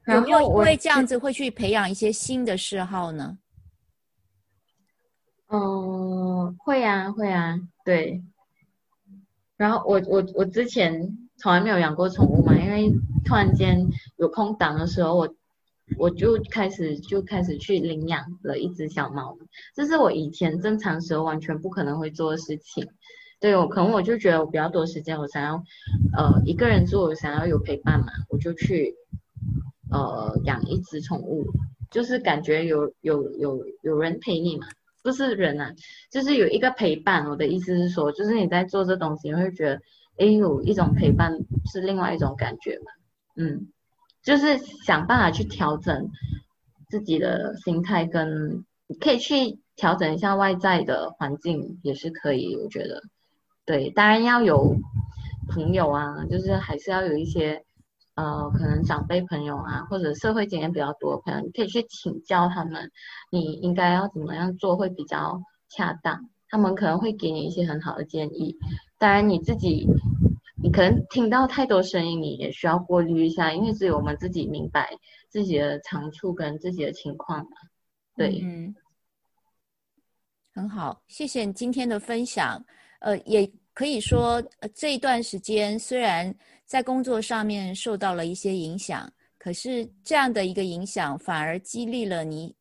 [0.07, 3.37] 有没有因为这样子会去培养一些新的嗜好呢？
[5.49, 8.23] 嗯，会啊，会啊，对。
[9.57, 12.89] 然后我我我之前从来没有养过宠物嘛，因为
[13.25, 13.85] 突然间
[14.17, 15.35] 有空档的时候我。
[15.97, 19.38] 我就开始就开始去领养了一只小猫，
[19.75, 22.88] 这是我以前正常时候完全不可能会做的事情。
[23.39, 25.63] 对我可能我就觉得我比较多时间，我想要
[26.15, 28.95] 呃一个人住，我想要有陪伴嘛，我就去
[29.91, 31.45] 呃养一只宠物，
[31.89, 34.67] 就是感觉有有有有人陪你嘛，
[35.04, 35.73] 不是人啊，
[36.12, 37.27] 就是有一个陪伴。
[37.27, 39.82] 我的意思是说，就是你在做这东西，你会觉得
[40.17, 41.38] 哎有一种陪伴
[41.71, 42.91] 是另外一种感觉嘛，
[43.36, 43.67] 嗯。
[44.23, 46.10] 就是想办法去调整
[46.89, 48.63] 自己的心态，跟
[48.99, 53.01] 可以去调整一下外在的环境也是可以，我觉得，
[53.65, 54.75] 对，当然要有
[55.49, 57.63] 朋友啊，就是还是要有一些
[58.15, 62.91] 呃，可能长辈朋友啊，或者社会经验比较多的朋友，你可以去请教他们，
[63.31, 68.55] 你应该要怎么样做会比较恰当，他们可能会给你一些很好的建议，
[68.99, 69.88] 当然你自己。
[70.63, 74.89] 你可能听到太多声音，你也需要过滤一下，因为只有我们自己明白
[75.28, 77.52] 自己的长处跟自己的情况嘛。
[78.15, 78.76] 对，嗯，
[80.54, 82.63] 很好，谢谢今天的分享。
[83.00, 84.41] 呃，也可以说，
[84.76, 86.34] 这一段时间虽然
[86.65, 92.56] 在工作上面受到了一些影响，可是这样的一个影响反而激励了你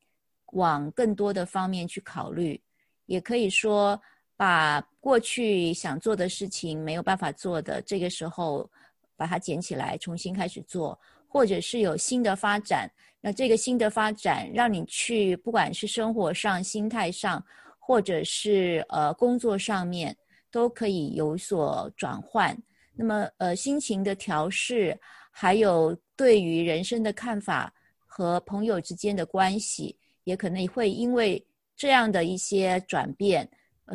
[0.52, 2.58] 往更多的方面去考虑，
[3.04, 4.00] 也可以说。
[4.40, 8.66] 把过去想做的事情没有办法做的，这个时候
[9.14, 10.98] 把它捡起来，重新开始做，
[11.28, 12.90] 或者是有新的发展。
[13.20, 17.44] 那这个新的发展让你去，不管是生活上、心态上，
[17.78, 20.16] 或者是呃工作上面，
[20.50, 22.56] 都可以有所转换。
[22.94, 24.98] 那么呃心情的调试，
[25.30, 27.70] 还有对于人生的看法
[28.06, 33.46] 和朋友之间的关系，也可能会因为这样的一些转变。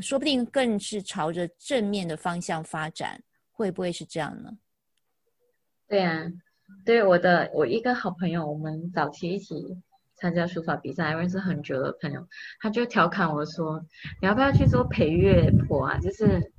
[0.02, 4.52] 说不定更是朝着正面的方向发展，会不会是这样呢？
[5.88, 6.32] 对呀，
[6.84, 9.78] 对我的我一个好朋友，我们早期一起
[10.16, 12.28] 参加书法比赛，认识很久的朋友，
[12.60, 13.80] 他就调侃我说
[14.22, 15.98] ：“你要不要去做陪月婆啊？
[16.00, 16.52] 就是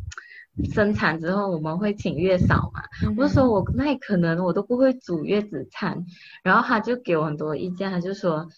[0.72, 2.82] 生产之后我们会请月嫂嘛。”
[3.18, 6.04] 我说：“我那可能我都不会煮月子餐。”
[6.42, 8.48] 然后他就给我很多意见，他就说。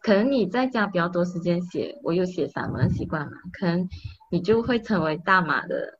[0.00, 3.86] 可能你在家比较多时间写，我有写散文习惯嘛，可能
[4.30, 5.98] 你就会成为大马的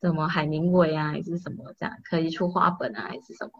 [0.00, 3.52] 什么海明威啊，还是什么这样，可以出画本啊，还是什么？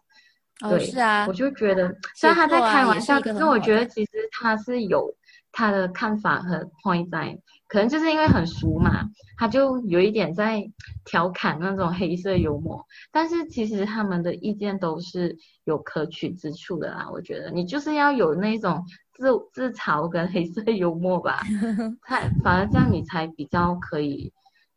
[0.63, 5.15] 哦，是啊，我就觉得，虽然他在开玩笑，可是我觉得其实他是有
[5.53, 9.05] 他的看法和 point 在，可能就是因为很熟嘛，
[9.39, 10.63] 他就有一点在
[11.05, 17.09] 调侃那种黑色幽默，但是其实他们的意见都是有可取之处的啦。
[17.11, 18.85] 我觉得你就是要有那种。
[19.21, 21.43] 自自嘲跟黑色幽默吧，
[22.03, 24.33] 太反而这样你才比较可以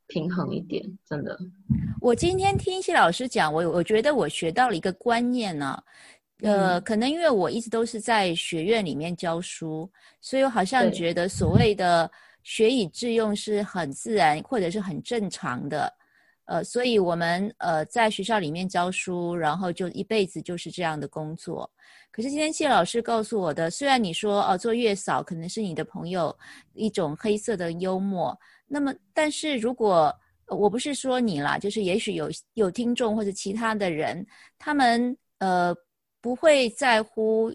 [0.07, 1.39] 平衡一点，真的。
[2.01, 5.81] 我今天听谢老师讲，我我觉得我学到了一个观念呢，
[6.41, 12.11] 呃，可能因为我一直都是在学院里面教书，所以我好像觉得所谓的
[12.43, 15.89] 学以致用是很自然或者是很正常的。
[16.45, 21.69] 呃，所以我们呃在学校里面教书，然后就一辈子就是这样的工作。
[22.11, 26.37] 可是今天谢老师告诉我的，虽然你说哦做月嫂可能是你的朋友
[26.73, 30.13] 一种黑色的幽默，那么但是如果
[30.47, 34.25] 我不是说你啦，就是也许有有听众或者其他的人，
[34.59, 35.75] 他们呃
[36.21, 37.51] 不会在乎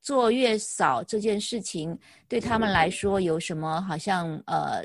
[0.00, 4.84] 做月嫂这件事情对他们来说有什么好像呃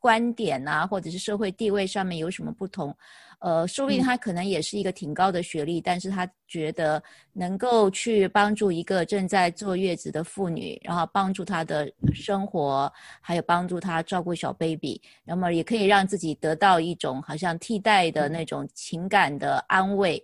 [0.00, 2.96] 观点啊，或者是社会地位上面有什么不同？
[3.38, 20.22] 呃，说不定他可能也是一个挺高的学历，但是他觉得能够去帮助一个正在坐月子的妇女，然后帮助她的生活，还有帮助她照顾小 baby，那么也可以让自己得到一种好像替代的那种情感的安慰，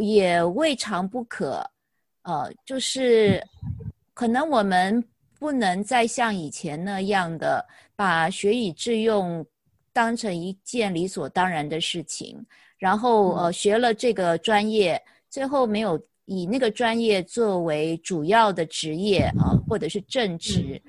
[0.00, 1.68] 也未尝不可。
[2.22, 3.42] 呃，就是
[4.14, 5.04] 可能我们
[5.44, 7.62] 不能再像以前那样的
[7.94, 9.44] 把学以致用。
[9.96, 12.44] 当成一件理所当然的事情，
[12.78, 20.82] 然后呃学了这个专业，最后没有以那个专业作为主要的职业啊，或者是正职，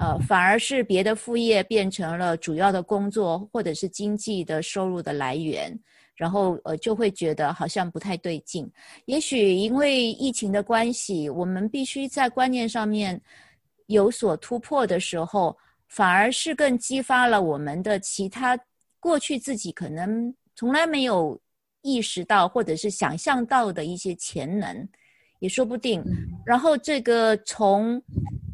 [0.00, 5.72] 呃，反而是别的副业变成了主要的工作，或者是经济的收入的来源，
[6.16, 8.68] 然后呃就会觉得好像不太对劲。
[9.04, 13.20] 也许因为疫情的关系，我们必须在观念上面
[13.88, 15.54] 有所突破的时候。
[15.90, 18.54] 反而是更激发了我们的其他
[19.00, 21.40] 过去自己可能从来没有
[21.80, 24.86] 意识到或者是想象到的一些潜能，
[25.38, 26.04] 也说不定。
[26.44, 28.02] 然后这个从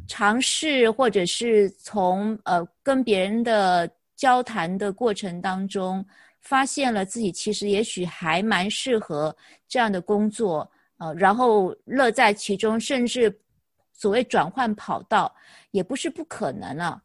[0.06, 6.06] 尝试或者是从呃跟别人的交谈的过程当中，
[6.40, 13.28] 发现了自己其实也许还蛮适合这样的工作，呃，然后乐在其中，甚至
[13.94, 15.34] 所谓转换跑道
[15.70, 17.02] 也不是不可能啊。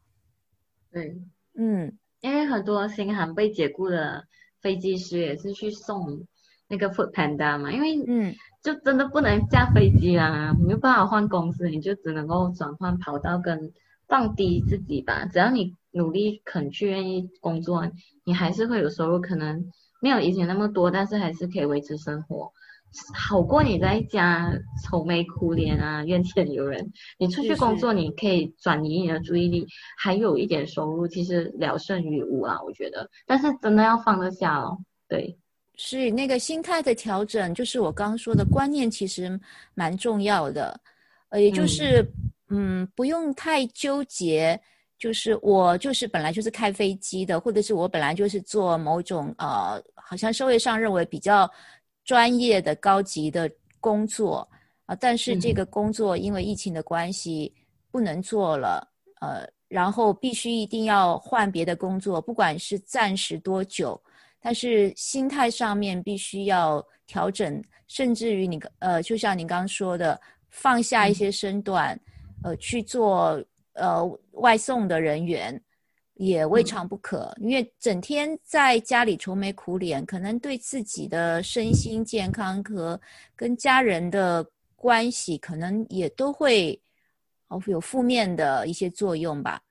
[0.92, 1.16] 对，
[1.56, 4.26] 嗯，因为很多新航被解雇的
[4.62, 6.28] 飞机师也是去送
[6.68, 13.72] 那个 Food Panda 嘛，因为嗯，就真的不能驾飞机啦，没有办法换公司，你就只能够转换跑道跟
[14.08, 15.26] 放低自己吧。
[15.32, 17.90] 只要你努力肯去愿意工作，
[18.24, 19.72] 你还是会有收入，可能
[20.02, 22.52] 没有以前那么多，但是还是可以维持生活。
[23.14, 24.52] 好过你在家
[24.84, 26.92] 愁眉苦脸啊，怨天尤人。
[27.20, 33.08] 你出去工作，你可以转移你的注意力，还有一点收入，其实聊胜于无啊，我觉得。
[33.28, 34.76] 但是真的要放得下哦，
[35.08, 35.38] 对。
[35.76, 39.40] 是那个心态的调整，就是我刚刚说的观念，其实
[39.76, 40.78] 蛮重要的。
[41.30, 42.04] 呃，也就是，
[42.50, 44.60] 嗯，不用太纠结，
[44.98, 51.50] 就是我就是本来就是开飞机的，或者是我本来就是做某种呃，好像社会上认为比较。
[52.10, 53.48] 专业的高级的
[53.80, 54.50] 工作
[54.88, 57.54] 啊，但是这个工作因为疫情的关系
[57.92, 58.92] 不能做了，
[59.22, 64.02] 呃，然后必须一定要换别的工作，不管是暂时多久，
[64.42, 70.20] 但是心态上面必须要调整，甚至于你呃，就像您刚刚说的，
[70.50, 71.96] 放下一些身段，
[72.44, 73.40] 呃，去做
[73.74, 75.62] 呃外送的人员。
[76.20, 83.00] 也未尝不可，因为整天在家里愁眉苦脸，可能对自己的身心健康和
[83.38, 86.78] 跟家人的关系，可能也都会
[87.48, 89.62] 哦有负面的一些作用吧？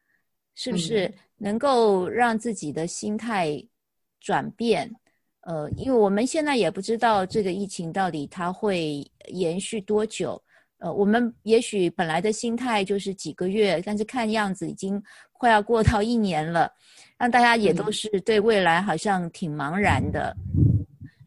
[0.55, 3.63] 是不是能够让自己的心态
[4.19, 4.91] 转变？
[5.41, 10.43] 呃，因为我们现在也不知道这个疫情到底它会延续多久。
[10.79, 16.71] 呃，我们也许本来的心态就是几个月，但是看样子已经快要过到一年了，
[17.17, 20.37] 让大家也都是对未来好像挺茫然的。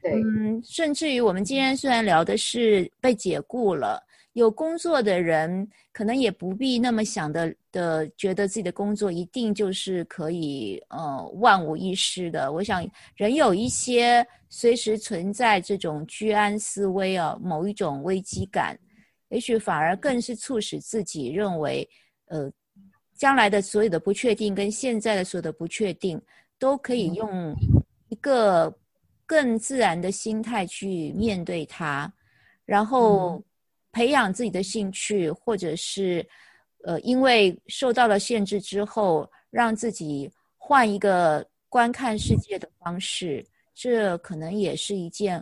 [0.02, 4.02] 对，嗯，甚至于我们今天虽然聊的是被解雇了，
[4.34, 12.52] 有工作的人可能也不必那么想的的，觉得自己的工作一定就是可以呃万无一失的。
[12.52, 12.84] 我想
[13.16, 18.80] 人有一些随时存在这种居安思危啊，某一种危机感。
[19.32, 21.90] 也许反而更是促使自己认为，
[22.26, 22.52] 呃，
[23.16, 26.22] 将来的所有的不确定跟现在的所有的不确定，
[26.60, 27.56] 都可以用
[28.10, 28.74] 一个
[29.26, 32.12] 更自然的心态去面对它，
[32.66, 33.42] 然后
[33.94, 36.28] 培养自己的兴趣，或者是
[36.84, 45.42] 呃，因为受到了限制之后，让自己换一个观看世界的方式，这可能也是一件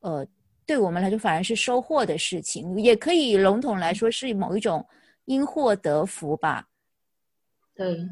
[0.00, 0.26] 呃。
[0.68, 4.86] 对我们来说，反而是收获的事情，也可以笼统来说是某一种
[5.24, 6.66] 因祸得福吧。
[7.74, 8.06] 对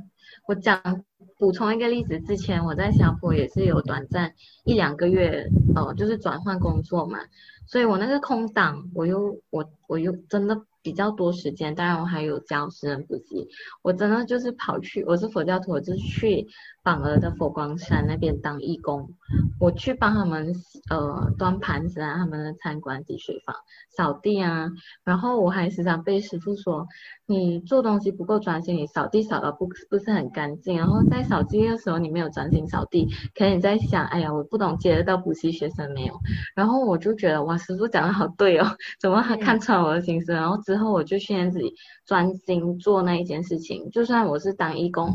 [0.49, 1.05] 我讲
[1.37, 4.33] 补充一个例子，之前我在小坡也是有短暂
[4.65, 7.19] 一两个月，呃，就是转换工作嘛，
[7.67, 10.61] 所以我那个空档，我又我我又真的。
[10.87, 13.49] 比较多时间，当然我还有教私人补习。
[13.83, 16.47] 我真的就是跑去，我是佛教徒，我就去
[16.85, 19.13] 榜儿的佛光山那边当义工。
[19.59, 20.55] 我去帮他们
[20.91, 23.55] 呃端盘子啊，他们的餐馆滴水房
[23.97, 24.71] 扫地啊。
[25.05, 26.87] 然后我还时常被师傅说，
[27.27, 30.79] 你做东西不够专心，你扫地扫的不不是很干净。
[30.79, 36.15] 然后在扫地的时候，你没有专心扫地，可能你在想，哎呀，我不懂接得到补习学生没有？
[36.55, 38.67] 然后我就觉得，哇，师傅讲的好对哦，
[39.01, 40.33] 怎么还看穿我的心思？
[40.33, 41.75] 然后之后我就训练自己
[42.05, 45.11] 专心做那一件事情，就算我是当义工，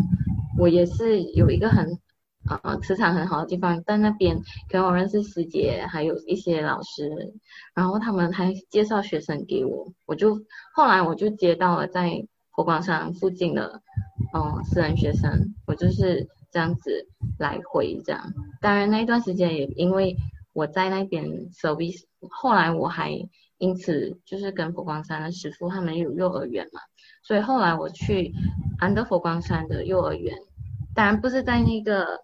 [0.59, 1.97] 我也是有一个很。
[2.48, 4.36] 啊，磁场很好的地方，在那边
[4.68, 7.08] 可能我认识师姐，还有一些老师，
[7.76, 10.36] 然后他们还介绍学生给我，我就
[10.74, 12.26] 后来我就接到了在
[12.56, 13.80] 佛光山附近的，
[14.34, 18.34] 嗯，私人学生，我就是这样子来回这样。
[18.60, 20.16] 当然那一段时间也因为
[20.54, 23.12] 我在那边 service，后来我还
[23.60, 26.82] 因此就是跟佛光山的师傅他们有幼儿园嘛，
[27.24, 28.34] 所以后来我去
[28.80, 30.36] 安德佛光山的幼儿园，
[30.96, 32.20] 当然不是在那个。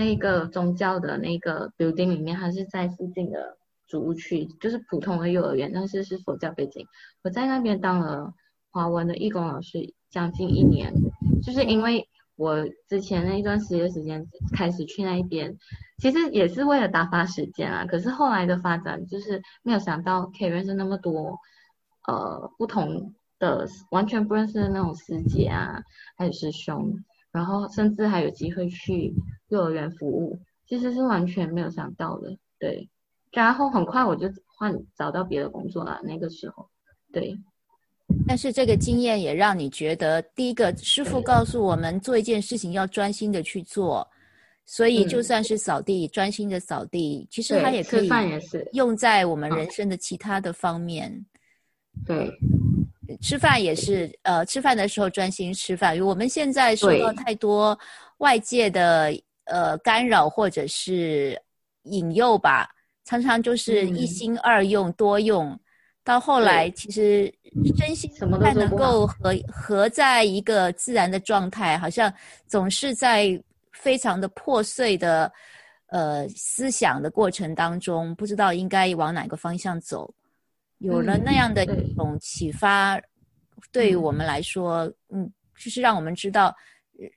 [0.00, 6.86] 那个宗教的那个 building 里面，它是在附近的主屋区，就是普通的幼儿园，但是是佛教背景。
[7.22, 8.32] 我在那边当了
[8.70, 10.94] 华文的义工老师将近一年，
[11.42, 15.58] 就是因为我之前那一段时间时间开始去那边，
[15.98, 17.84] 其实也是为了打发时间啊。
[17.84, 21.38] 可是后来的发展就是没有想到可以认识那么多
[22.06, 25.82] 呃不同的完全不认识的那种师姐啊，
[26.16, 27.04] 还有师兄。
[27.32, 29.14] 然后甚至还有机会去
[29.48, 32.88] 幼儿园服务，其实是完全没有想到的，对。
[33.32, 36.68] 然后很快我就换找到别的工作了，那个时候，
[37.12, 37.38] 对。
[38.26, 44.04] 但是这个经验也让你觉得，第一个师傅告诉我们做一件事情要专心的去做，
[44.66, 48.08] 所以就算是扫地，专心的扫地，其实它也可以
[48.72, 51.24] 用在我们人生的其他的方面，
[52.04, 52.28] 对。
[53.20, 56.00] 吃饭也是，呃，吃饭的时候专心吃饭。
[56.00, 57.78] 我们现在受到太多
[58.18, 59.12] 外界的
[59.44, 61.40] 呃干扰或者是
[61.84, 62.68] 引诱吧，
[63.04, 65.58] 常常就是一心二用、多用，
[66.04, 67.32] 到后来其实
[67.78, 72.12] 身心不太能够合合在一个自然的状态，好像
[72.46, 73.42] 总是在
[73.72, 75.32] 非常的破碎的
[75.86, 80.12] 呃思想的过程当中，不知道应该往哪个方向走。
[80.80, 82.98] 有了那样的一种启发，
[83.70, 86.56] 对于我们来说，嗯，就是让我们知道，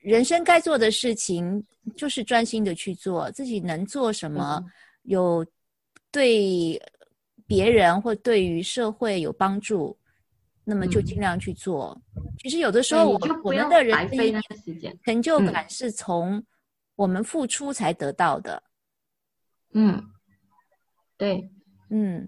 [0.01, 4.61] 人生该做的事情就是专心的去做，自己能做什么，
[5.03, 5.45] 有
[6.11, 6.77] 对
[7.47, 9.97] 别人或对于社会有帮助，
[10.65, 11.97] 那么就尽量去做。
[12.39, 13.95] 其实有的时候，我我们的人
[15.05, 16.43] 成就感是从
[16.97, 18.61] 我们付出才得到的。
[19.73, 20.03] 嗯，
[21.17, 21.49] 对，
[21.89, 22.27] 嗯。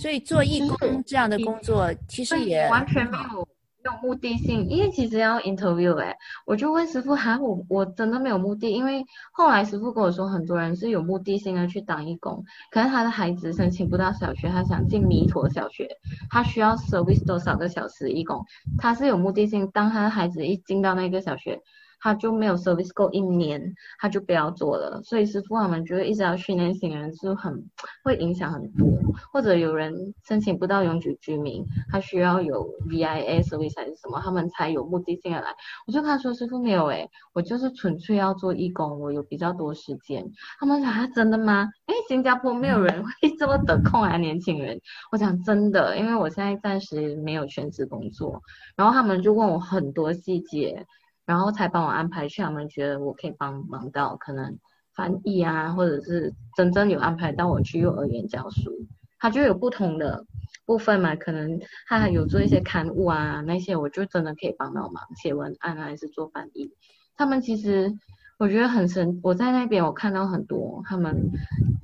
[0.00, 3.48] 所以做义工这样的工作，其实也完全没有
[3.82, 15.88] 没有目的性，因为其实要 interview 哎，我就问师傅，哈，我我真的没有目的，因为后来师傅跟我说，很多人是有目的性的去当义工，可能他的孩子申请不到小学，他想进弥陀小学，
[16.30, 18.44] 他需要 service 多少个小时义工，
[18.78, 21.60] 他是有目的性，当他的孩子一进到那个小学。
[22.00, 25.00] 他就没有 service 够一年，他就不要做了。
[25.02, 27.64] 所以师傅他们觉得一直要训练新人是很
[28.04, 28.86] 会影响很多。
[29.32, 35.48] 或者有人申请不到永久居民，他需要有 VIA service 还是什么，他们才有目的性的来。
[35.86, 40.24] 我就跟他说师傅没有诶，我就是纯粹要做义工，我有比较多时间。
[40.60, 41.68] 他们说啊真的吗？
[41.86, 44.80] 哎，新加坡没有人会这么得空啊，年轻人。
[45.10, 48.40] 我讲真的，因为我现在暂时没有全职工作，
[48.76, 50.86] 然后他们就问我很多细节。
[51.28, 54.58] 然后才帮我安排去，他们觉得我可以帮忙到可能
[54.94, 58.72] 翻译啊，或者是真正有安排到我去幼儿园教书，
[59.18, 60.24] 他就有不同的
[60.64, 66.72] 部分嘛，可能他有做一些刊物啊那些，我就真的可以帮到忙，写文案还是做翻译，
[67.18, 67.94] 他们其实。
[68.40, 71.12] 我觉得很神，我在那边我看到很多他们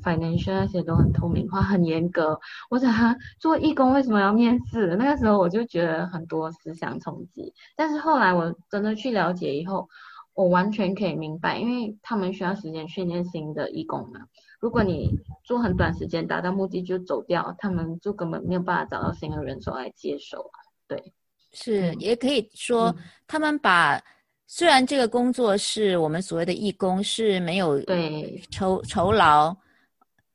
[0.05, 2.39] financial 那些都很透明化、很严格。
[2.71, 4.95] 我想做义工为什么要面试？
[4.95, 7.53] 那个时候我就觉得很多思想冲击。
[7.75, 9.89] 但是后来我真的去了解以后，
[10.33, 14.21] 我完全可以明白，因为他们需要时间训练新的义工嘛。
[14.61, 15.11] 如果你
[15.43, 20.57] 做很短时间达到目的就走掉，他们就根本没有办法找到新的人手来接手啊。
[20.87, 21.13] 对，
[21.51, 22.95] 是也可以说
[23.27, 24.01] 他们把。
[24.47, 29.57] 虽然这个工作是我们所谓的义工，是没有对酬酬劳，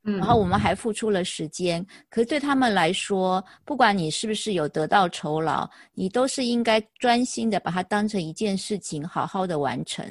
[0.02, 10.04] 嗯，然后我们还付出了时间，可是对他们来说，不管你是不是有得到酬劳，你都是应该专心的把它当成一件事情，好好的完成。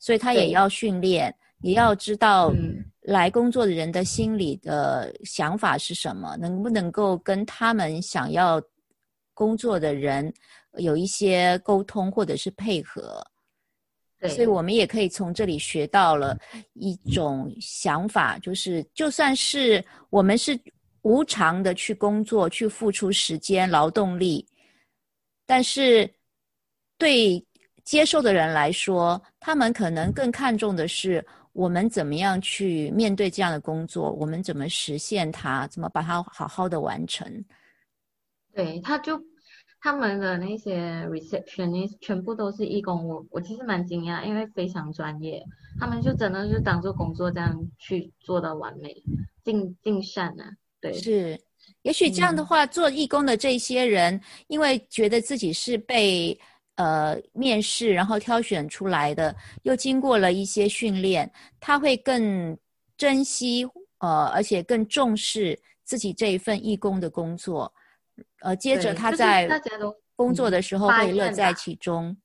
[0.00, 2.52] 所以他也要训练，也要知道
[3.02, 8.60] 来工作的人的心里的想法是什么，能不能够跟他们想要
[9.32, 10.32] 工作的人。
[10.76, 13.24] 有一些沟通或者是配合，
[14.28, 16.38] 所以我们也可以从这里学到了
[16.74, 20.58] 一种想法，就是就算是我们是
[21.02, 24.46] 无偿的去工作、去付出时间、劳动力，
[25.46, 26.12] 但是
[26.98, 27.42] 对
[27.84, 37.44] 接受的人来说，他们可能更看重的是我们怎么样去面对这样的工作，我们怎么实现它，怎么把它好好的完成。
[38.52, 39.16] 对，他就
[39.80, 45.44] 他们的那些 receptionist 全部都是义工，我我其实蛮惊讶，因为非常专业，
[45.78, 48.94] 他们就真的就当做工作这样去做到完美，
[49.44, 50.50] 尽尽善啊。
[50.80, 51.40] 对，是，
[51.82, 56.38] 也许这样的话，做义工的这些人，因为觉得自己是被
[56.74, 62.56] 呃面试然后挑选出来的，又经过了一些训练，他会更
[62.96, 63.64] 珍惜
[63.98, 67.72] 呃，而且更重视自己这一份义工的工作。
[68.40, 69.48] 呃，接着他在
[70.16, 72.16] 工作的时候会乐在其中。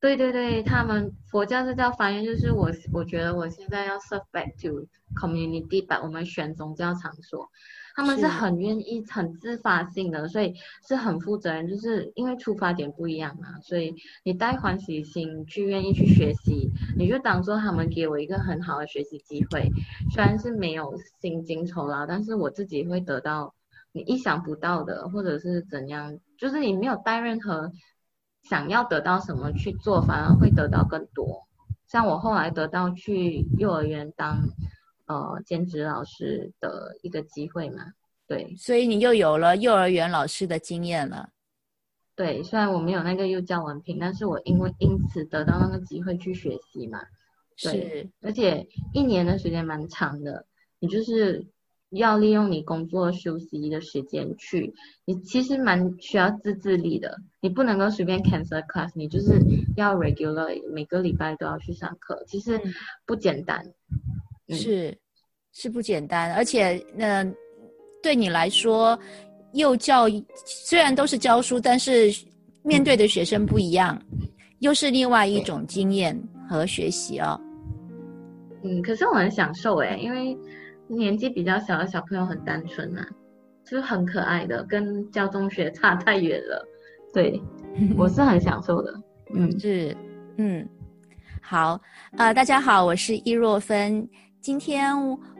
[0.00, 4.86] 对对对，他们佛教是叫发愿，就是我我觉得我现在要 serve back to
[5.16, 7.50] community，把我们选宗教场所，
[7.96, 10.54] 他们是很愿意、很自发性的，所以
[10.86, 13.92] 是很负责任，就是因为出发点不一样嘛，所以
[14.22, 19.68] 你带欢喜心去愿意去学习，你就当做他们给我一个很好的学习机会，
[20.14, 23.52] 虽然是没有薪金酬劳，但是我自己会得到。
[23.92, 27.72] 你意想不到的，或者是怎样，就是你没有带任何
[28.42, 31.46] 想要得到什么去做，反而会得到更多。
[31.86, 34.40] 像我后来得到去幼儿园当
[35.06, 37.82] 呃兼职老师的一个机会嘛，
[38.26, 41.30] 对，所以你又有了幼儿园老师的经验了。
[42.14, 47.00] 对，虽然我没有那个幼教文凭，但是我因为因此得到那个机会去学习嘛，
[47.62, 50.44] 对，而且一年的时间蛮长的，
[50.78, 51.46] 你就是。
[51.90, 54.74] 要利用你工作休息的时间去，
[55.06, 57.16] 你其实蛮需要自制力的。
[57.40, 59.40] 你不能够随便 cancel class，你就是
[59.74, 62.60] 要 regular 每个礼拜都要去上课，其实
[63.06, 63.64] 不简单。
[64.50, 64.94] 是，
[65.52, 66.34] 是不简单。
[66.34, 67.24] 而且，那
[68.02, 68.98] 对你来说，
[69.54, 70.04] 幼教
[70.44, 72.12] 虽然都是教书，但是
[72.62, 73.98] 面对的学生不一样，
[74.58, 76.14] 又是另外一种经验
[76.46, 77.40] 和学习哦。
[78.62, 80.36] 嗯，可是我很享受诶，因为。
[80.88, 83.06] 年纪比较小的小朋友很单纯啊，
[83.64, 86.66] 就是很可爱的，跟教中学差太远了。
[87.12, 87.40] 对，
[87.96, 88.94] 我是很享受的。
[89.34, 89.94] 嗯，是，
[90.38, 90.66] 嗯，
[91.42, 91.78] 好，
[92.16, 94.08] 呃，大家好，我是易若芬。
[94.40, 94.94] 今天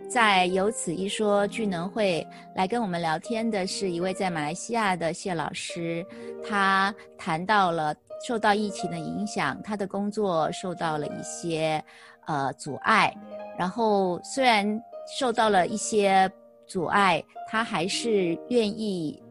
[0.09, 6.05] 在有此一说聚能会来跟我们聊天的是一位在马来西亚的谢老师，
[6.47, 7.95] 他谈到了
[8.27, 11.83] 受到疫情的影响，他的工作受到了一些
[12.27, 13.11] 呃阻碍，
[13.59, 14.79] 然后虽然。
[15.19, 16.31] 受到了一些
[16.67, 19.23] 阻碍，他还是愿意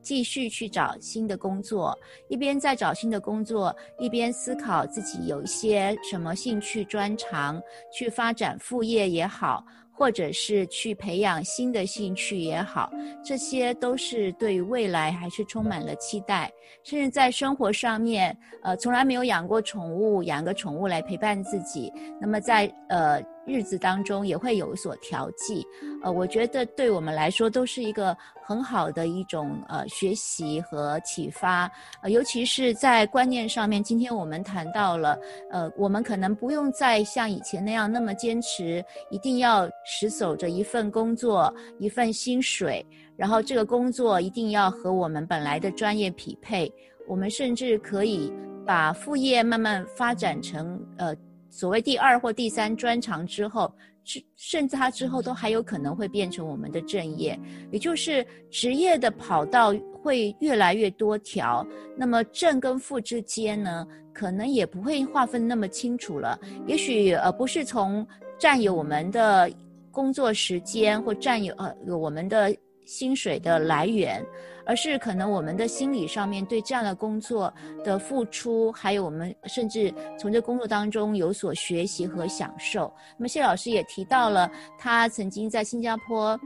[0.00, 7.60] 继续去找新的工作，一边在找新的工作，一边思考自己有一些什么兴趣专长，
[7.92, 9.64] 去发展副业也好。
[9.96, 12.90] 或者是去培养新的兴趣也好，
[13.24, 16.50] 这些都是对于未来还是充满了期待。
[16.82, 25.66] 甚至在生活上面，呃，从来没有养过宠物，养个宠物来陪伴自己，那么在呃日子当中也会有所调剂。
[26.02, 31.70] 呃，我觉得对我们来说都是一个很好的一种呃学习和启发。
[32.02, 35.18] 呃，尤其是在观念上面，今天我们谈到了，
[35.50, 39.68] 呃，我们可能不用再像以前那样那么坚持，一定要。
[39.86, 42.84] 死守着一份工作，一份薪水，
[43.16, 46.70] 然后这个工作一定要和我们本来的专业匹配。
[47.06, 48.32] 我们甚至可以
[48.66, 51.14] 把副业慢慢发展成呃
[51.54, 57.38] 所谓第二或第三专长之后，甚甚至它之后都还有可能会变成我们的正业。
[57.70, 61.64] 也就是职业的跑道会越来越多条，
[61.96, 66.36] 那么正跟副之间呢，可能也不会划分那么清楚了。
[66.66, 68.04] 也许呃不是从
[68.36, 69.48] 占有我们的。
[69.94, 72.52] 工作时间或占有呃我们的
[72.84, 74.20] 薪水的来源，
[74.66, 77.52] 而是可能我们的心理上面对这样的工作
[77.84, 82.92] 的付出，还有我们甚至从这工作当中有所学习和享受。
[83.16, 86.38] 那么谢老师也提到了，他曾经在新加坡，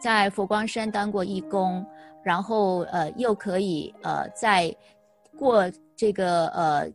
[0.00, 1.84] 在佛光山当过义工，
[2.22, 4.74] 然后呃又可以呃在
[5.38, 6.90] 过这个呃。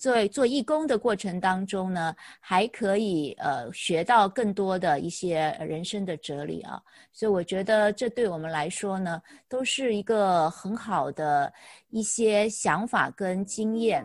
[0.00, 6.80] 做做义工的过程当中呢，还可以呃学到更多的一些人生的哲理啊，
[7.12, 11.52] 所以我觉得这对我们来说呢，都是一个很好的
[11.90, 14.02] 一些想法跟经验。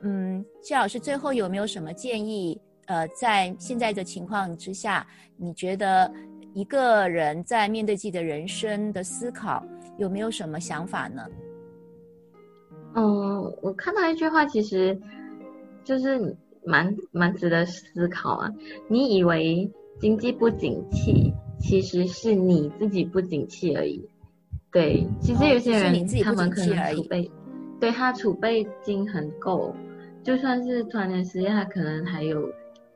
[0.00, 2.58] 嗯，谢老师最后有没有什么建议？
[2.86, 6.10] 呃，在现在的情况之下，你觉得
[6.54, 9.62] 一个人在面对自己的人生的思考，
[9.98, 11.22] 有没有什么想法呢？
[12.94, 14.98] 嗯，我看到一句话，其实。
[15.84, 18.50] 就是蛮蛮值得思考啊！
[18.88, 19.70] 你以为
[20.00, 24.02] 经济不景气，其实是你自己不景气而已。
[24.72, 27.30] 对，其实有些人他们可能储备，
[27.78, 29.72] 对他储备金很够，
[30.22, 32.50] 就算是突然间失业，他可能还有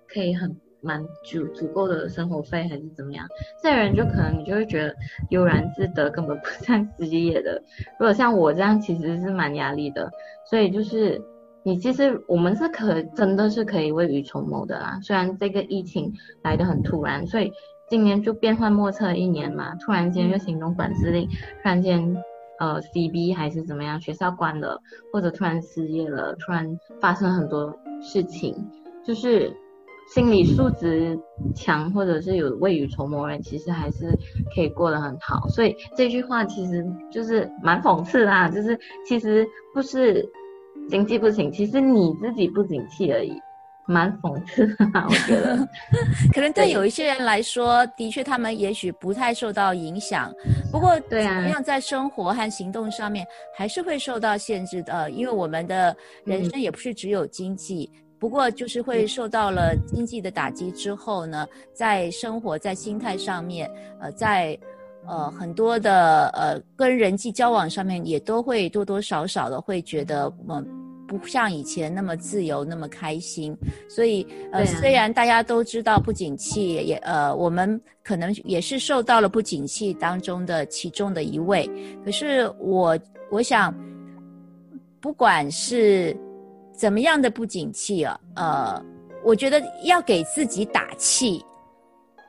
[0.09, 3.27] 可以很蛮足足够的生活费，还是怎么样？
[3.63, 4.95] 这人就可能你就会觉得
[5.31, 7.63] 悠然自得，根本不 像失业的。
[7.99, 10.11] 如果像我这样，其实是蛮压力的。
[10.51, 11.21] 所以就是
[11.69, 14.99] 你其实我们是可真的是可以未雨绸缪的啦。
[15.03, 17.53] 虽然这个疫情来的很突然，所以
[17.91, 22.17] 今年就变幻莫测一年嘛，突然间又行动管制令，突然间。
[22.61, 24.01] 呃，CB 还是怎么样？
[24.01, 28.53] 学校关了，或者突然失业了，突然发生很多事情，
[29.07, 29.53] 就是
[30.13, 31.17] 心理素质
[31.55, 34.07] 强或者是有未雨绸缪人，其实还是
[34.53, 35.47] 可以过得很好。
[35.51, 40.29] 所以这句话其实就是蛮讽刺啦，就是其实不是
[40.89, 43.33] 经济不行，其实你自己不景气而已。
[43.91, 45.57] 蛮讽刺的，我觉得，
[46.35, 50.31] 可能对有一些人来说，的确他们也许不太受到影响。
[50.71, 53.27] 不过，对啊，同样在生活和行动上面
[53.57, 57.91] 还是会受到限制的，因为我们的人生也不是只有经济。
[58.19, 63.71] 不过，就是会受到了经济的打击之后呢，在生活在心态上面，
[64.03, 64.59] 呃，在
[65.07, 70.78] 呃很多的呃跟人际交往上面，也都会多多少少的会觉得嗯。
[71.09, 73.57] 不像以前那么自由，那么开心，
[73.89, 81.69] 所以呃，虽然大家都知道不景气，也呃，我们可能也是受到了不景气当中的其中的一位。
[82.05, 82.99] 可是我
[83.31, 83.75] 我想，
[85.01, 86.15] 不管是
[86.73, 88.85] 怎么样的不景气啊，呃，
[89.25, 91.43] 我觉得要给自己打气。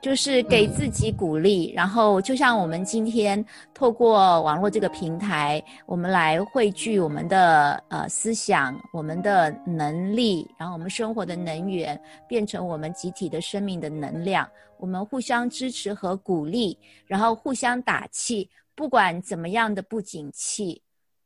[0.00, 3.44] 就是给自己鼓励，然后就像我们今天
[3.74, 14.48] 透过网络这个平台，我们来汇聚我们的呃思想、我们的能力，然后我们生活的能源，变成我们集体的生命的能量。
[14.78, 18.48] 我们互相支持和鼓励，然后互相打气。
[18.74, 20.80] 不管怎么样的不景气，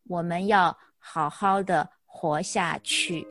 [0.09, 3.25] 我们要好好的活下去。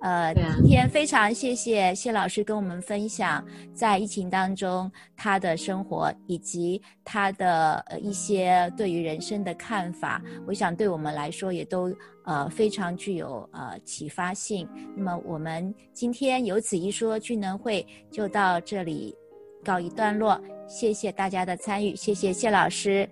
[0.00, 3.44] 呃，今天非常谢谢谢老师跟我们分享
[3.74, 11.92] 在疫情当中他的生活以及他的呃一些对于人生的看法，我想对我们来说也都
[12.24, 14.68] 呃非常具有呃启发性。
[14.96, 19.16] 那么我们今天有此一说聚能会就到这里
[19.64, 23.08] 告一段落，谢谢大家的参与，谢谢谢老师。